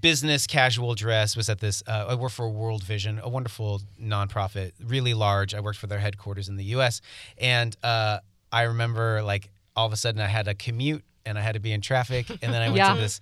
[0.00, 1.82] business casual dress was at this.
[1.86, 5.54] Uh, I worked for World Vision, a wonderful nonprofit, really large.
[5.54, 7.00] I worked for their headquarters in the U.S.
[7.38, 8.18] and uh,
[8.52, 11.04] I remember like all of a sudden I had a commute.
[11.26, 12.94] And I had to be in traffic, and then I went Yeah.
[12.94, 13.20] to this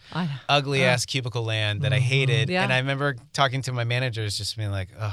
[0.48, 2.48] ugly ass cubicle land that I hated.
[2.48, 2.62] Yeah.
[2.62, 5.12] And I remember talking to my managers, just being like, "Ugh."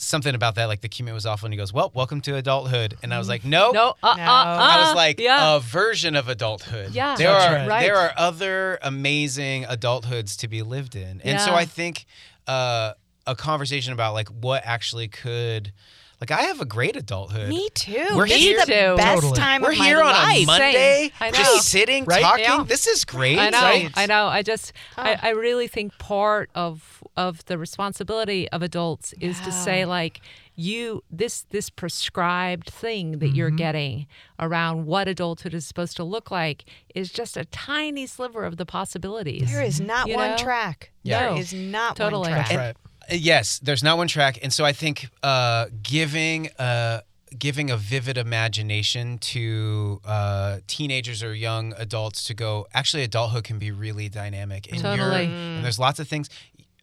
[0.00, 2.96] Something about that, like the commute was awful, and he goes, "Well, welcome to adulthood,"
[3.02, 4.22] and I was like, "No, No, uh, No.
[4.22, 5.56] uh, uh, I was like yeah.
[5.56, 6.92] a version of adulthood.
[6.92, 7.16] Yeah.
[7.16, 7.68] there That's are right.
[7.68, 7.82] Right.
[7.82, 12.06] there are other amazing adulthoods to be lived in, and so I think
[12.46, 12.92] uh,
[13.26, 15.72] a conversation about like what actually could,
[16.20, 17.48] like, I have a great adulthood.
[17.48, 18.06] Me too.
[18.14, 18.96] We're this here- is the too.
[18.96, 19.36] best Totally.
[19.38, 20.42] time We're of my here on life.
[20.42, 21.36] a Monday, I know.
[21.38, 22.22] just sitting, Right?
[22.22, 22.44] talking.
[22.44, 22.64] Yeah.
[22.66, 23.38] This is great.
[23.38, 23.60] I know.
[23.60, 23.90] Right.
[23.94, 24.26] I know.
[24.26, 29.50] I just, I, I really think part of of the responsibility of adults is to
[29.50, 30.20] say like
[30.54, 34.06] you this this prescribed thing that you're getting
[34.38, 38.64] around what adulthood is supposed to look like is just a tiny sliver of the
[38.66, 39.50] possibilities.
[39.52, 40.36] There is not You one know?
[40.36, 40.92] track.
[41.02, 41.30] Yeah.
[41.30, 42.30] There is not Totally.
[42.30, 42.48] one track.
[42.48, 42.76] That's right.
[42.76, 47.00] Uh, Yes, there's not one track, and so I think uh, giving uh,
[47.38, 52.66] giving a vivid imagination to uh, teenagers or young adults to go.
[52.74, 55.24] Actually, adulthood can be really dynamic, and you're- Totally.
[55.24, 56.28] and there's lots of things.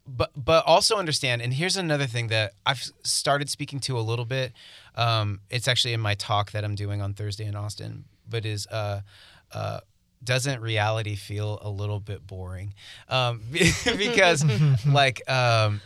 [0.07, 4.25] But but also understand, and here's another thing that I've started speaking to a little
[4.25, 4.53] bit.
[4.95, 8.67] Um, it's actually in my talk that I'm doing on Thursday in Austin, but is.
[8.67, 9.01] Uh,
[9.51, 9.79] uh,
[10.23, 12.73] doesn't reality feel a little bit boring?
[13.09, 14.43] Um, because,
[14.85, 15.81] like, um,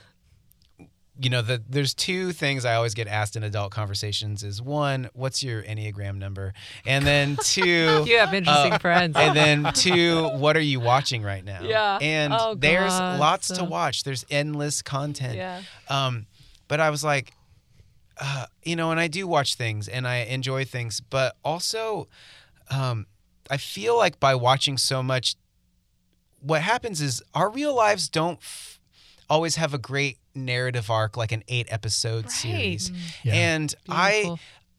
[1.21, 5.10] you know, the, there's two things I always get asked in adult conversations: is one,
[5.13, 6.53] what's your enneagram number,
[6.86, 9.15] and then two, You have interesting uh, friends.
[9.17, 11.62] and then two, what are you watching right now?
[11.62, 11.97] Yeah.
[12.01, 14.03] and Oh, there's God, lots to watch.
[14.03, 15.36] There's endless content.
[15.36, 15.62] yeah.
[15.89, 16.25] Um,
[16.67, 17.34] but I was like,
[18.21, 22.08] uh, you know, and I do watch things and I enjoy things, but also,
[22.69, 23.08] um,
[23.49, 25.36] I feel like by watching so much,
[26.41, 28.78] what happens is our real lives don't f-
[29.29, 32.31] always have a great narrative arc like an eight episode Right.
[32.31, 32.91] series.
[33.23, 33.33] Yeah.
[33.33, 34.35] And I,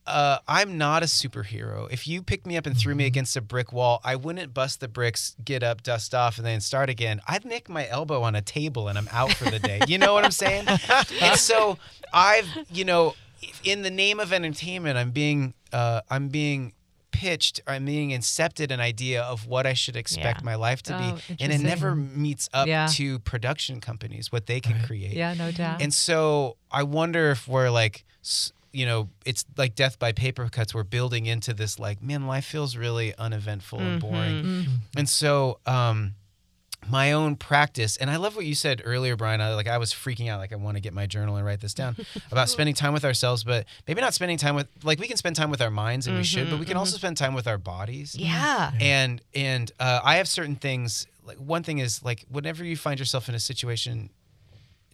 [0.06, 1.88] uh, I'm not a superhero.
[1.92, 4.80] If you picked me up and threw me against a brick wall, I wouldn't bust
[4.80, 7.20] the bricks, get up, dust off, and then start again.
[7.28, 9.80] I'd nick my elbow on a table and I'm out for the day.
[9.86, 10.66] You know what I'm saying?
[11.20, 11.78] and so
[12.12, 13.14] I've, you know,
[13.62, 16.72] in the name of entertainment, I'm being, uh, I'm being
[17.10, 20.44] pitched, I'm being incepted an idea of what I should expect Yeah.
[20.44, 22.86] my life to Oh, be, and it never meets up Yeah.
[22.92, 24.86] to production companies what they can Right.
[24.86, 25.12] create.
[25.12, 25.82] Yeah, no doubt.
[25.82, 28.04] And so I wonder if we're like,
[28.72, 30.72] you know, it's like death by paper cuts.
[30.72, 34.44] We're building into this like, man, life feels really uneventful and boring.
[34.44, 34.66] Mm.
[34.96, 36.14] And so, um,
[36.90, 39.40] my own practice, and I love what you said earlier, Brian.
[39.40, 41.60] I like I was freaking out, like I want to get my journal and write
[41.60, 41.96] this down
[42.32, 45.36] about spending time with ourselves, but maybe not spending time with like we can spend
[45.36, 47.58] time with our minds and we should, but we can also spend time with our
[47.58, 48.72] bodies Yeah.
[48.80, 51.06] and and uh, I have certain things.
[51.24, 54.10] Like one thing is like whenever you find yourself in a situation,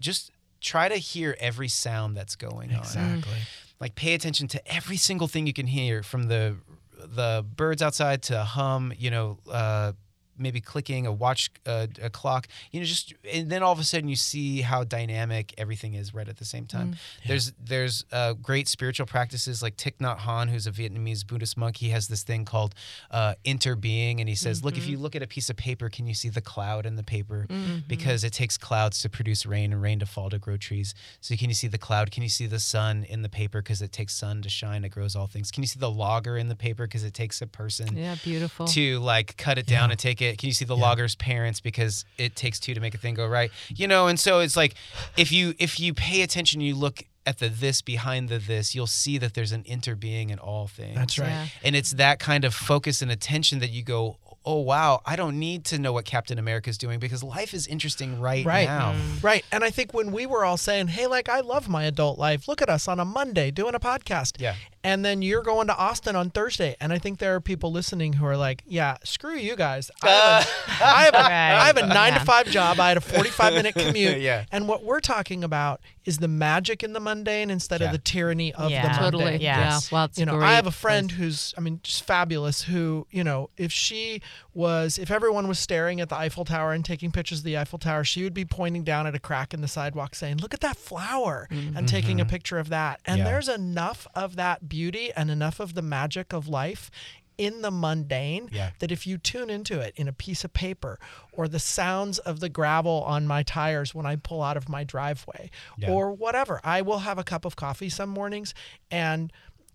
[0.00, 0.30] just
[0.61, 2.78] try to hear every sound that's going on.
[2.80, 3.38] Exactly.
[3.80, 6.56] Like pay attention to every single thing you can hear from the
[6.98, 8.92] the birds outside to hum.
[8.98, 9.38] You know.
[9.50, 9.92] Uh,
[10.38, 13.85] maybe clicking a watch uh, a clock you know just and then all of a
[13.85, 16.96] sudden you see how dynamic everything is right at the same time.
[17.27, 21.77] There's there's uh, great spiritual practices like Thich Nhat Hanh who's a Vietnamese Buddhist monk.
[21.77, 22.75] He has this thing called
[23.11, 26.07] uh, interbeing and he says look if you look at a piece of paper can
[26.07, 27.46] you see the cloud in the paper?
[27.88, 30.94] Because it takes clouds to produce rain and rain to fall to grow trees.
[31.20, 32.11] So can you see the cloud?
[32.11, 33.62] Can you see the sun in the paper?
[33.62, 35.51] Because it takes sun to shine it grows all things.
[35.51, 36.87] Can you see the logger in the paper?
[36.87, 38.66] Because it takes a person yeah, beautiful.
[38.68, 40.25] to like cut it down and take it.
[40.34, 43.26] Can you see the logger's parents because it takes two to make a thing go
[43.26, 43.50] right?
[43.68, 44.74] You know, and so it's like
[45.16, 48.86] if you if you pay attention, you look at the this behind the this, you'll
[48.86, 50.94] see that there's an interbeing in all things.
[50.94, 51.28] That's right.
[51.28, 51.46] Yeah.
[51.64, 55.40] And it's that kind of focus and attention that you go, oh wow, I don't
[55.40, 58.68] need to know what Captain America's doing because life is interesting right, Right.
[58.68, 58.92] now.
[58.92, 59.24] Mm.
[59.24, 59.44] Right.
[59.50, 62.46] And I think when we were all saying, hey, like, I love my adult life,
[62.46, 64.40] look at us on a Monday doing a podcast.
[64.40, 64.54] Yeah.
[64.87, 66.77] And then you're going to Austin on Thursday.
[66.81, 69.90] And I think there are people listening who are like, "Yeah, screw you guys.
[70.01, 71.55] I have a, uh, I have a, Right.
[71.55, 72.18] I have a nine Yeah.
[72.20, 72.79] to five job.
[72.79, 74.20] I had a 45 minute commute.
[74.20, 74.44] Yeah.
[74.53, 77.87] And what we're talking about is the magic in the mundane instead Yeah.
[77.88, 78.83] of the tyranny of Yeah.
[78.83, 79.11] the mundane.
[79.11, 79.37] Totally.
[79.42, 79.59] Yeah.
[79.59, 79.81] Yeah.
[79.90, 82.62] Well, it's you know, great I have a friend who's, I mean, just fabulous.
[82.62, 84.22] Who, you know, if she
[84.55, 87.81] was, if everyone was staring at the Eiffel Tower and taking pictures of the Eiffel
[87.81, 90.61] Tower, she would be pointing down at a crack in the sidewalk, saying, "Look at
[90.61, 92.31] that flower," and taking a mm-hmm.
[92.31, 93.01] picture of that.
[93.05, 93.25] And Yeah.
[93.25, 94.75] there's enough of that beauty
[95.16, 96.90] and enough of the magic of life
[97.38, 98.70] in the mundane Yeah.
[98.78, 100.98] that if you tune into it in a piece of paper
[101.32, 104.84] or the sounds of the gravel on my tires when I pull out of my
[104.84, 105.90] driveway Yeah.
[105.90, 108.54] or whatever, I will have a cup of coffee some mornings
[108.90, 109.30] and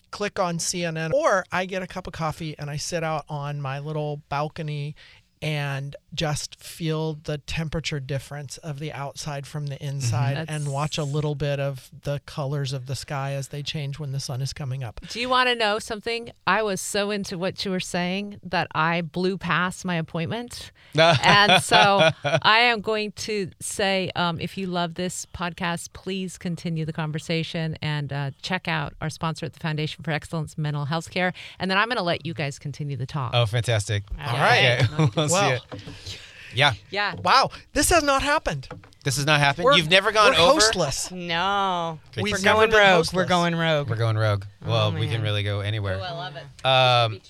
[0.10, 3.62] click on CNN or I get a cup of coffee and I sit out on
[3.62, 4.96] my little balcony
[5.42, 11.04] and just feel the temperature difference of the outside from the inside and watch a
[11.04, 14.54] little bit of the colors of the sky as they change when the sun is
[14.54, 15.00] coming up.
[15.10, 16.32] Do you want to know something?
[16.46, 20.72] I was so into what you were saying that I blew past my appointment.
[20.96, 26.86] and so I am going to say um, if you love this podcast, please continue
[26.86, 30.86] the conversation and uh, check out our sponsor at the Foundation for Excellence in Mental
[30.86, 31.34] Health Care.
[31.60, 33.32] And then I'm going to let you guys continue the talk.
[33.34, 34.04] Oh, fantastic.
[34.20, 34.88] All right.
[35.02, 35.28] Okay.
[35.32, 36.18] We'll see Well, it.
[36.54, 36.74] Yeah.
[36.90, 37.16] Yeah.
[37.24, 38.68] wow, this has not happened.
[39.04, 39.66] This has not happened.
[39.66, 40.60] We're- You've never gone we're over.
[40.60, 41.12] hostless.
[41.12, 42.00] No.
[42.14, 43.06] Great We're never going been rogue.
[43.06, 43.14] hostless.
[43.14, 43.90] We're going rogue.
[43.90, 44.44] We're going rogue.
[44.66, 45.22] Well, we can man.
[45.24, 46.00] really go anywhere.
[46.00, 46.66] I love it.
[46.66, 47.22] Um,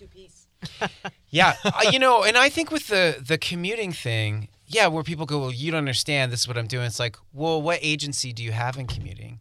[1.30, 5.26] yeah, uh, you know, and I think with the the commuting thing, yeah, where people
[5.26, 6.32] go, well, you don't understand.
[6.32, 6.86] This is what I'm doing.
[6.86, 9.40] It's like, well, what agency do you have in commuting?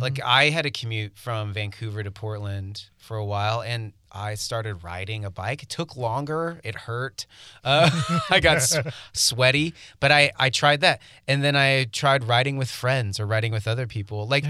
[0.00, 4.82] Like, I had a commute from Vancouver to Portland for a while, and I started
[4.82, 5.62] riding a bike.
[5.62, 6.60] It took longer.
[6.64, 7.26] It hurt.
[7.62, 7.90] Uh,
[8.30, 8.78] I got s-
[9.12, 13.52] sweaty, but I I tried that, and then I tried riding with friends or riding
[13.52, 14.26] with other people.
[14.26, 14.44] Like,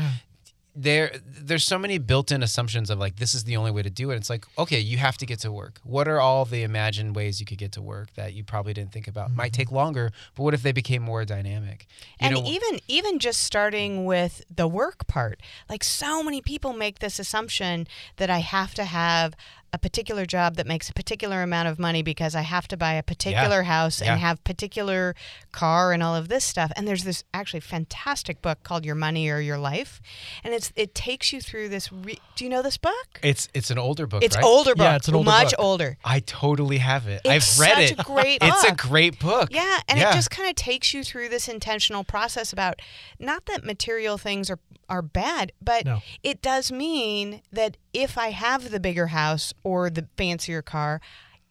[0.76, 4.10] there there's so many built-in assumptions of like this is the only way to do
[4.10, 4.16] it.
[4.16, 5.80] It's like okay you have to get to work.
[5.82, 8.92] What are all the imagined ways you could get to work that you probably didn't
[8.92, 9.30] think about?
[9.30, 9.56] Might mm-hmm.
[9.56, 11.86] take longer but what if they became more dynamic?
[12.20, 16.72] You and know even even just starting with the work part like so many people
[16.72, 17.86] make this assumption
[18.16, 19.34] that i have to have
[19.72, 22.94] a particular job that makes a particular amount of money because i have to buy
[22.94, 24.12] a particular house Yeah.
[24.12, 25.14] and have particular
[25.52, 29.28] car and all of this stuff and there's this actually fantastic book called your money
[29.28, 30.00] or your life
[30.44, 33.70] and it's it takes you through this re- do you know this book it's it's
[33.70, 34.44] an older book it's right?
[34.44, 35.34] older book Yeah, it's an older book.
[35.42, 35.60] much book.
[35.60, 39.48] older i totally have it It's i've read it a great it's a great book
[39.52, 40.10] Yeah, and Yeah.
[40.10, 42.80] it just kind of takes you through this intentional process about
[43.18, 46.00] not that material things are are bad, but No.
[46.22, 51.00] it does mean that if I have the bigger house or the fancier car,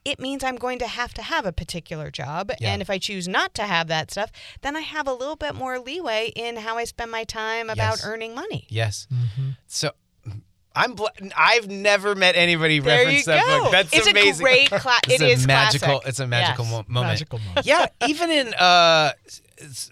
[0.04, 2.52] it means I'm going to have to have a particular job.
[2.60, 2.72] Yeah.
[2.74, 4.32] And if I choose not to have that stuff,
[4.62, 7.98] then I have a little bit more leeway in how I spend my time about
[7.98, 8.06] Yes.
[8.06, 8.68] earning money.
[8.70, 9.08] yes
[9.66, 9.90] so
[10.78, 11.06] I'm bl-
[11.38, 13.64] I've never met anybody There you reference that go.
[13.64, 13.72] book.
[13.72, 14.46] That's it's amazing.
[14.46, 15.00] a great class.
[15.08, 15.88] It's It a is magical.
[15.88, 16.10] classic.
[16.10, 16.72] It's a magical Yes.
[16.74, 17.12] mo- moment.
[17.14, 17.66] Magical moment.
[17.66, 19.14] yeah, even in uh,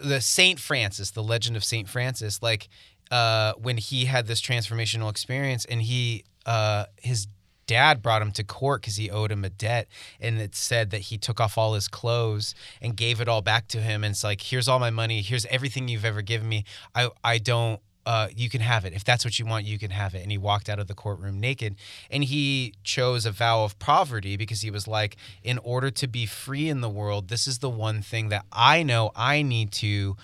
[0.01, 2.67] the Saint Francis, the Legend of Saint Francis, like
[3.11, 7.27] uh, when he had this transformational experience, and he uh, his
[7.65, 9.87] dad brought him to court because he owed him a debt,
[10.19, 13.67] and it said that he took off all his clothes and gave it all back
[13.69, 16.65] to him, and it's like, here's all my money, here's everything you've ever given me.
[16.93, 18.93] I I don't uh, you can have it.
[18.93, 20.21] If that's what you want, you can have it.
[20.21, 21.75] And he walked out of the courtroom naked.
[22.11, 26.25] And he chose a vow of poverty because he was like, in order to be
[26.25, 30.17] free in the world, this is the one thing that I know I need to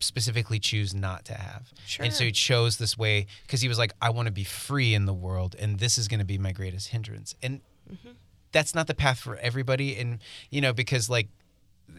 [0.00, 1.72] specifically choose not to have.
[1.98, 4.94] And so he chose this way because he was like, I want to be free
[4.94, 5.56] in the world.
[5.58, 7.34] And this is going to be my greatest hindrance.
[7.42, 8.10] And mm-hmm.
[8.52, 9.96] that's not the path for everybody.
[9.96, 10.18] And,
[10.50, 11.28] you know, because like,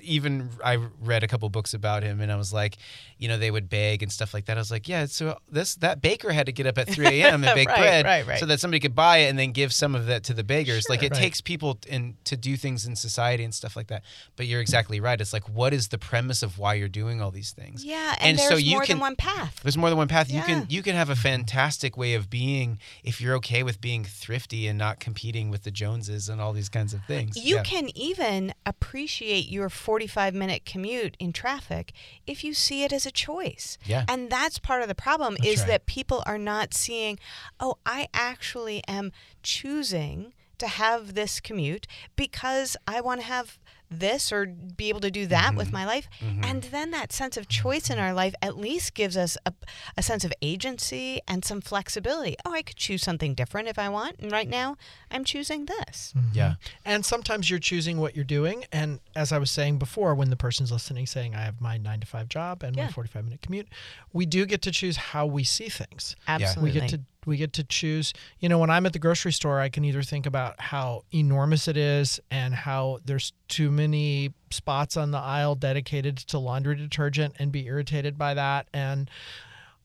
[0.02, 2.78] even I read a couple books about him, and I was like,
[3.18, 4.58] you know, they would beg and stuff like that.
[4.58, 7.44] I was like, yeah, so this that baker had to get up at 3 a.m.
[7.44, 8.40] and bake Right, bread right, right.
[8.40, 10.86] so that somebody could buy it and then give some of that to the beggars.
[10.90, 14.04] like it takes people in to do things in society and stuff like that.
[14.36, 15.20] But you're exactly right.
[15.20, 17.84] It's like, what is the premise of why you're doing all these things?
[17.84, 19.60] Yeah, and, And so you more can- than one path.
[19.64, 20.30] There's more than one path.
[20.30, 20.38] Yeah.
[20.40, 24.04] You can you can have a fantastic way of being if you're okay with being
[24.04, 27.36] thrifty and not competing with the Joneses and all these kinds of things.
[27.38, 27.64] You Yeah.
[27.64, 31.94] can even appreciate your 45 minute commute in traffic
[32.26, 33.78] if you see it as a choice.
[33.86, 34.06] Yeah.
[34.08, 35.68] And that's part of the problem is right.
[35.68, 37.20] that people are not seeing,
[37.60, 39.12] oh, I actually am
[39.44, 45.12] choosing to have this commute because I want to have this or be able to
[45.12, 45.76] do that with mm-hmm.
[45.76, 46.08] my life.
[46.20, 46.44] Mm-hmm.
[46.44, 49.54] And then that sense of choice in our life at least gives us a,
[49.98, 52.36] a sense of agency and some flexibility.
[52.46, 54.20] Oh, I could choose something different if I want.
[54.20, 54.78] And right now,
[55.12, 56.14] I'm choosing this.
[56.16, 56.28] Mm-hmm.
[56.34, 56.56] Yeah.
[56.86, 58.66] And sometimes you're choosing what you're doing.
[58.72, 62.00] And as I was saying before, when the person's listening saying, I have my nine
[62.02, 62.86] to five job and Yeah.
[62.86, 63.68] my 45 minute commute,
[64.14, 66.16] we do get to choose how we see things.
[66.28, 66.72] Absolutely.
[66.72, 68.14] We get to we get to choose.
[68.40, 71.68] You know, when I'm at the grocery store, I can either think about how enormous
[71.68, 77.36] it is and how there's too many spots on the aisle dedicated to laundry detergent
[77.38, 79.10] and be irritated by that and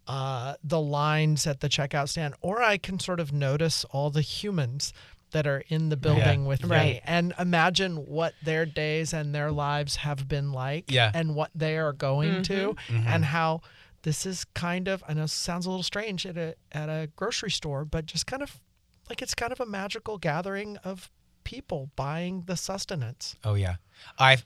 [0.07, 4.21] uh, the lines at the checkout stand, or I can sort of notice all the
[4.21, 4.93] humans
[5.31, 7.01] that are in the building with me Right.
[7.05, 11.11] and imagine what their days and their lives have been like Yeah.
[11.15, 13.07] and what they are going to Mhm.
[13.07, 13.63] and how
[14.03, 17.09] this is kind of I know it sounds a little strange at a at a
[17.17, 18.61] grocery store, but just kind of
[19.09, 21.11] like it's kind of a magical gathering of
[21.45, 23.37] people buying the sustenance.
[23.45, 23.77] Oh yeah,
[24.19, 24.45] I've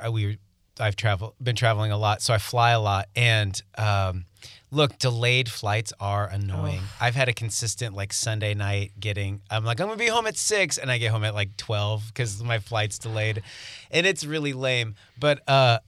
[0.00, 0.38] I, we
[0.80, 3.08] I've traveled been traveling a lot, so I fly a lot.
[3.14, 4.24] And um,
[4.70, 6.82] look, delayed flights are annoying.
[7.00, 9.40] I've had a consistent like Sunday night getting.
[9.50, 12.04] I'm like I'm gonna be home at six, and I get home at like twelve
[12.08, 13.42] because my flight's delayed,
[13.90, 14.94] and it's really lame.
[15.18, 15.78] But uh,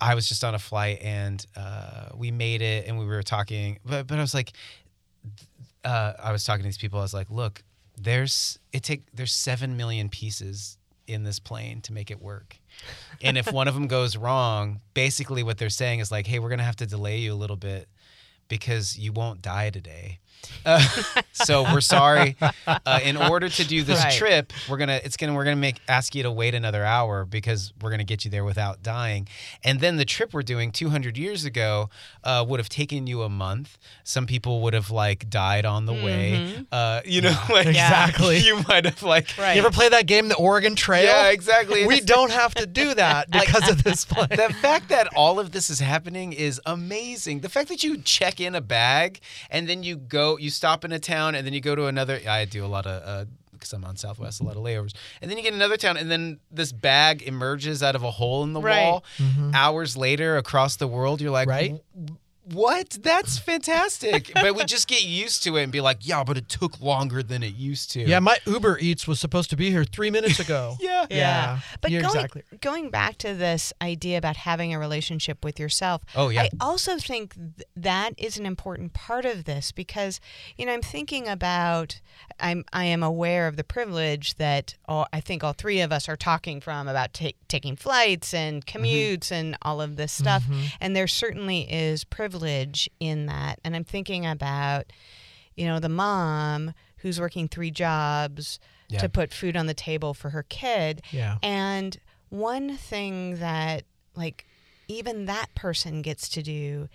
[0.00, 3.78] I was just on a flight and uh, we made it, and we were talking.
[3.84, 4.52] But but I was like,
[5.84, 6.98] uh, I was talking to these people.
[6.98, 7.62] I was like, look,
[7.96, 12.58] there's it take there's seven million pieces in this plane to make it work.
[13.22, 16.50] And if one of them goes wrong, basically what they're saying is like, hey, we're
[16.50, 17.88] gonna have to delay you a little bit
[18.48, 20.18] because you won't die today.
[20.64, 20.80] Uh,
[21.32, 22.36] so we're sorry.
[22.66, 24.12] Uh, in order to do this Right.
[24.12, 27.72] trip, we're gonna it's gonna we're gonna make ask you to wait another hour because
[27.80, 29.26] we're gonna get you there without dying.
[29.64, 31.90] And then the trip we're doing 200 years ago
[32.22, 33.76] uh, would have taken you a month.
[34.04, 36.64] Some people would have like died on the way.
[36.70, 38.38] Uh, you know, like exactly.
[38.46, 39.54] You might have like Right.
[39.54, 41.04] You ever play that game, the Oregon Trail?
[41.04, 41.86] yeah, exactly.
[41.86, 44.28] We don't have to do that because of this plane.
[44.28, 47.40] the fact that all of this is happening is amazing.
[47.40, 49.20] The fact that you check in a bag
[49.50, 52.20] and then you go, you stop in a town and then you go to another.
[52.28, 53.02] I do a lot of.
[53.02, 55.96] Uh, because I'm on Southwest, a lot of layovers, and then you get another town,
[55.96, 58.82] and then this bag emerges out of a hole in the Right.
[58.82, 59.02] wall.
[59.54, 61.80] Hours later, across the world, you're like, Right.
[62.48, 62.90] "W- What?
[63.02, 64.30] That's fantastic.
[64.34, 67.22] but we just get used to it and be like, yeah, but it took longer
[67.22, 68.00] than it used to.
[68.00, 70.76] Yeah, my Uber Eats was supposed to be here three minutes ago.
[70.86, 71.06] Yeah.
[71.10, 71.58] Yeah.
[71.80, 76.02] But You're going, exactly going back to this idea about having a relationship with yourself,
[76.14, 76.42] Oh, yeah.
[76.42, 80.20] I also think th- that is an important part of this because,
[80.56, 82.00] you know, I'm thinking about,
[82.38, 86.08] I'm, I am aware of the privilege that all, I think all three of us
[86.08, 88.84] are talking from about ta- taking flights and mm-hmm.
[88.84, 90.44] commutes and all of this stuff.
[90.44, 90.62] Mm-hmm.
[90.80, 92.35] And there certainly is privilege
[93.00, 93.58] in that.
[93.64, 94.92] And I'm thinking about,
[95.54, 98.58] you know, the mom who's working three jobs
[98.88, 99.00] Yeah.
[99.00, 101.02] to put food on the table for her kid.
[101.10, 101.38] Yeah.
[101.42, 103.84] And one thing that,
[104.14, 104.46] like,
[104.88, 106.88] even that person gets to do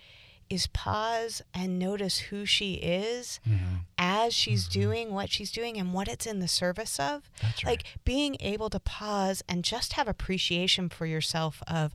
[0.48, 3.76] is pause and notice who she is mm-hmm.
[3.96, 4.80] as she's mm-hmm.
[4.80, 7.30] doing what she's doing and what it's in the service of.
[7.40, 7.70] That's right.
[7.72, 11.94] Like, being able to pause and just have appreciation for yourself of,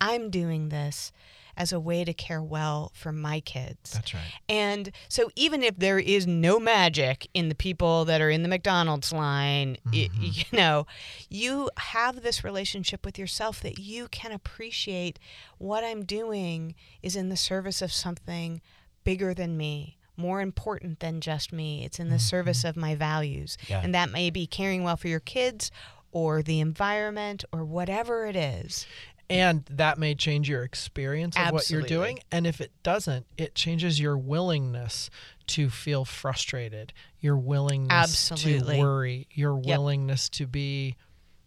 [0.00, 1.12] I'm doing this
[1.60, 3.92] as a way to care well for my kids.
[3.92, 4.32] That's right.
[4.48, 8.48] And so, even if there is no magic in the people that are in the
[8.48, 10.22] McDonald's line, y- mm-hmm.
[10.22, 10.86] you know,
[11.28, 15.18] you have this relationship with yourself that you can appreciate
[15.58, 18.62] what I'm doing is in the service of something
[19.04, 19.98] bigger than me.
[20.16, 21.84] More important than just me.
[21.84, 22.20] It's in the mm-hmm.
[22.20, 23.58] service of my values.
[23.68, 23.82] Yeah.
[23.84, 25.70] And that may be caring well for your kids
[26.12, 28.86] or the environment or whatever it is.
[29.30, 32.18] And that may change your experience of what you're doing.
[32.32, 35.08] And if it doesn't, it changes your willingness
[35.48, 38.76] to feel frustrated, your willingness Absolutely.
[38.76, 39.66] to worry, your Yep.
[39.66, 40.96] willingness to be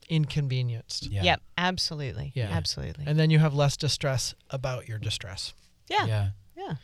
[0.10, 1.08] inconvenienced.
[1.08, 1.24] Yeah.
[1.24, 2.32] Yep, absolutely.
[2.36, 2.50] Yeah.
[2.52, 3.06] Absolutely.
[3.08, 5.54] And then you have less distress about your distress.
[5.90, 6.06] yeah.
[6.06, 6.30] Yeah.
[6.56, 6.76] Yeah.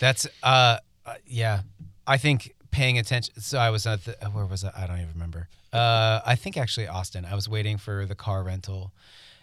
[0.00, 1.60] That's uh, uh yeah.
[2.06, 3.34] I think paying attention.
[3.40, 4.72] So I was at the where was I?
[4.76, 5.48] I don't even remember.
[5.72, 7.24] Uh, I think actually Austin.
[7.24, 8.92] I was waiting for the car rental,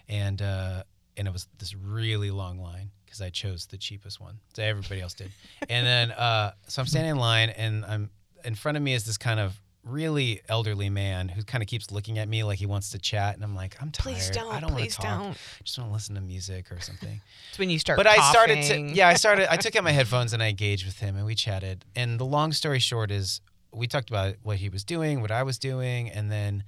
[0.09, 0.83] and uh,
[1.15, 4.39] and it was this really long line because I chose the cheapest one.
[4.53, 5.31] So everybody else did.
[5.69, 8.09] and then uh, so I'm standing in line, and I'm
[8.43, 11.89] in front of me is this kind of really elderly man who kind of keeps
[11.89, 14.15] looking at me like he wants to chat, and I'm like, I'm tired.
[14.15, 15.23] Please don't, I don't please want to talk.
[15.23, 15.31] don't.
[15.31, 17.97] I just want to listen to music or something It's when you start.
[17.97, 20.85] but I started to yeah I started I took out my headphones and I engaged
[20.85, 23.41] with him and we chatted and the long story short is
[23.71, 26.63] we talked about what he was doing what I was doing and then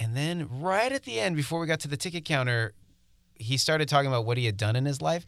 [0.00, 2.72] and then right at the end before we got to the ticket counter
[3.34, 5.24] he started talking about what he had done in his life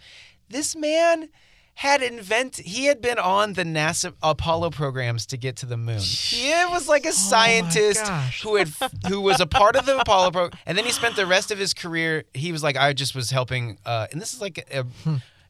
[0.48, 1.28] this man
[1.74, 5.98] had invent he had been on the NASA Apollo programs to get to the moon.
[5.98, 8.42] He was like a scientist gosh.
[8.42, 8.70] who had
[9.08, 11.58] who was a part of the Apollo program, and then he spent the rest of
[11.58, 12.24] his career.
[12.34, 14.84] He was like, I just was helping, uh, and this is like a,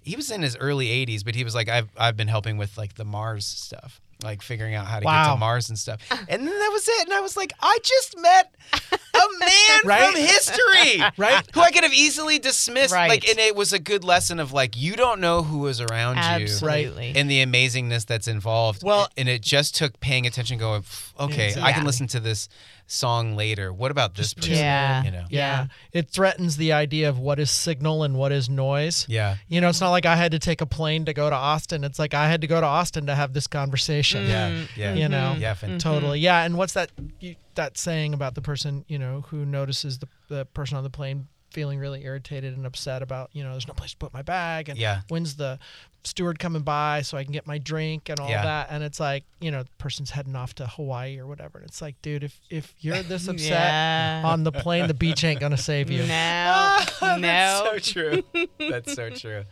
[0.03, 2.79] he was in his early 80s, but he was like, I've I've been helping with
[2.79, 4.01] like the Mars stuff.
[4.23, 7.07] Like figuring out how to get to Mars and stuff, and then that was it.
[7.09, 8.89] And I was like, I just met a
[9.41, 10.13] man Right?
[10.13, 11.45] from history, Right?
[11.55, 13.09] Who I could have easily dismissed, Right.
[13.09, 15.81] like, and it was a good lesson of like, you don't know who is was
[15.81, 17.15] around you, Absolutely.
[17.17, 18.83] and the amazingness that's involved.
[18.85, 22.49] Well- and it just took paying attention, going, "Pff, okay, I can listen to this
[22.93, 23.73] song later.
[23.73, 24.55] What about this person?
[24.55, 25.03] Yeah.
[25.03, 25.67] You know, Yeah.
[25.93, 29.07] It threatens the idea of what is signal and what is noise.
[29.09, 31.37] yeah, You know, it's not like I had to take a plane to go to
[31.37, 31.85] Austin.
[31.85, 34.27] It's like I had to go to Austin to have this conversation.
[34.27, 34.81] yeah, mm-hmm.
[34.81, 34.95] yeah.
[34.95, 35.79] You know, yeah, fan- mm-hmm.
[35.79, 36.21] totally.
[36.21, 36.45] Yeah.
[36.45, 36.91] And what's that
[37.21, 40.91] you, that saying about the person, you know, who notices the, the person on the
[40.91, 44.23] plane feeling really irritated and upset about, you know, there's no place to put my
[44.23, 45.03] bag and Yeah.
[45.09, 45.59] when's the
[46.05, 48.43] steward coming by so I can get my drink and all Yeah.
[48.43, 48.69] that.
[48.71, 51.59] And it's like, you know, the person's heading off to Hawaii or whatever.
[51.59, 54.23] And it's like, dude, if if you're this upset Yeah.
[54.25, 56.01] on the plane, the beach ain't gonna save you.
[56.07, 57.19] No, no.
[57.21, 58.23] That's so true.
[58.59, 59.45] That's so true.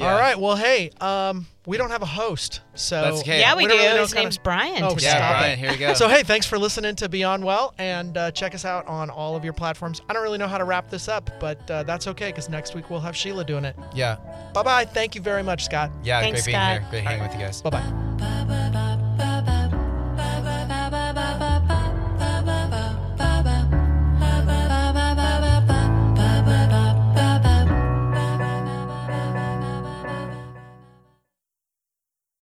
[0.00, 0.12] Yeah.
[0.12, 0.38] All right.
[0.38, 3.38] Well, hey, um, we don't have a host, so That's okay.
[3.40, 3.82] Yeah, we, don't do.
[3.84, 4.82] really His kinda- name's Brian.
[4.82, 4.90] Oh.
[4.98, 5.52] Yeah, Stop Brian.
[5.52, 5.58] it.
[5.58, 5.94] Here we go.
[5.94, 9.36] So hey, thanks for listening to Beyond Well, and uh, check us out on all
[9.36, 10.00] of your platforms.
[10.08, 12.74] I don't really know how to wrap this up, but uh, that's okay because next
[12.74, 13.76] week we'll have Sheila doing it.
[13.94, 14.16] yeah,
[14.54, 14.84] Bye bye.
[14.84, 15.90] Thank you very much, Scott.
[16.02, 16.20] yeah.
[16.20, 16.70] Thanks, great being Scott.
[16.80, 16.86] here.
[16.90, 17.60] Great hanging with you guys.
[17.62, 18.56] Bye bye.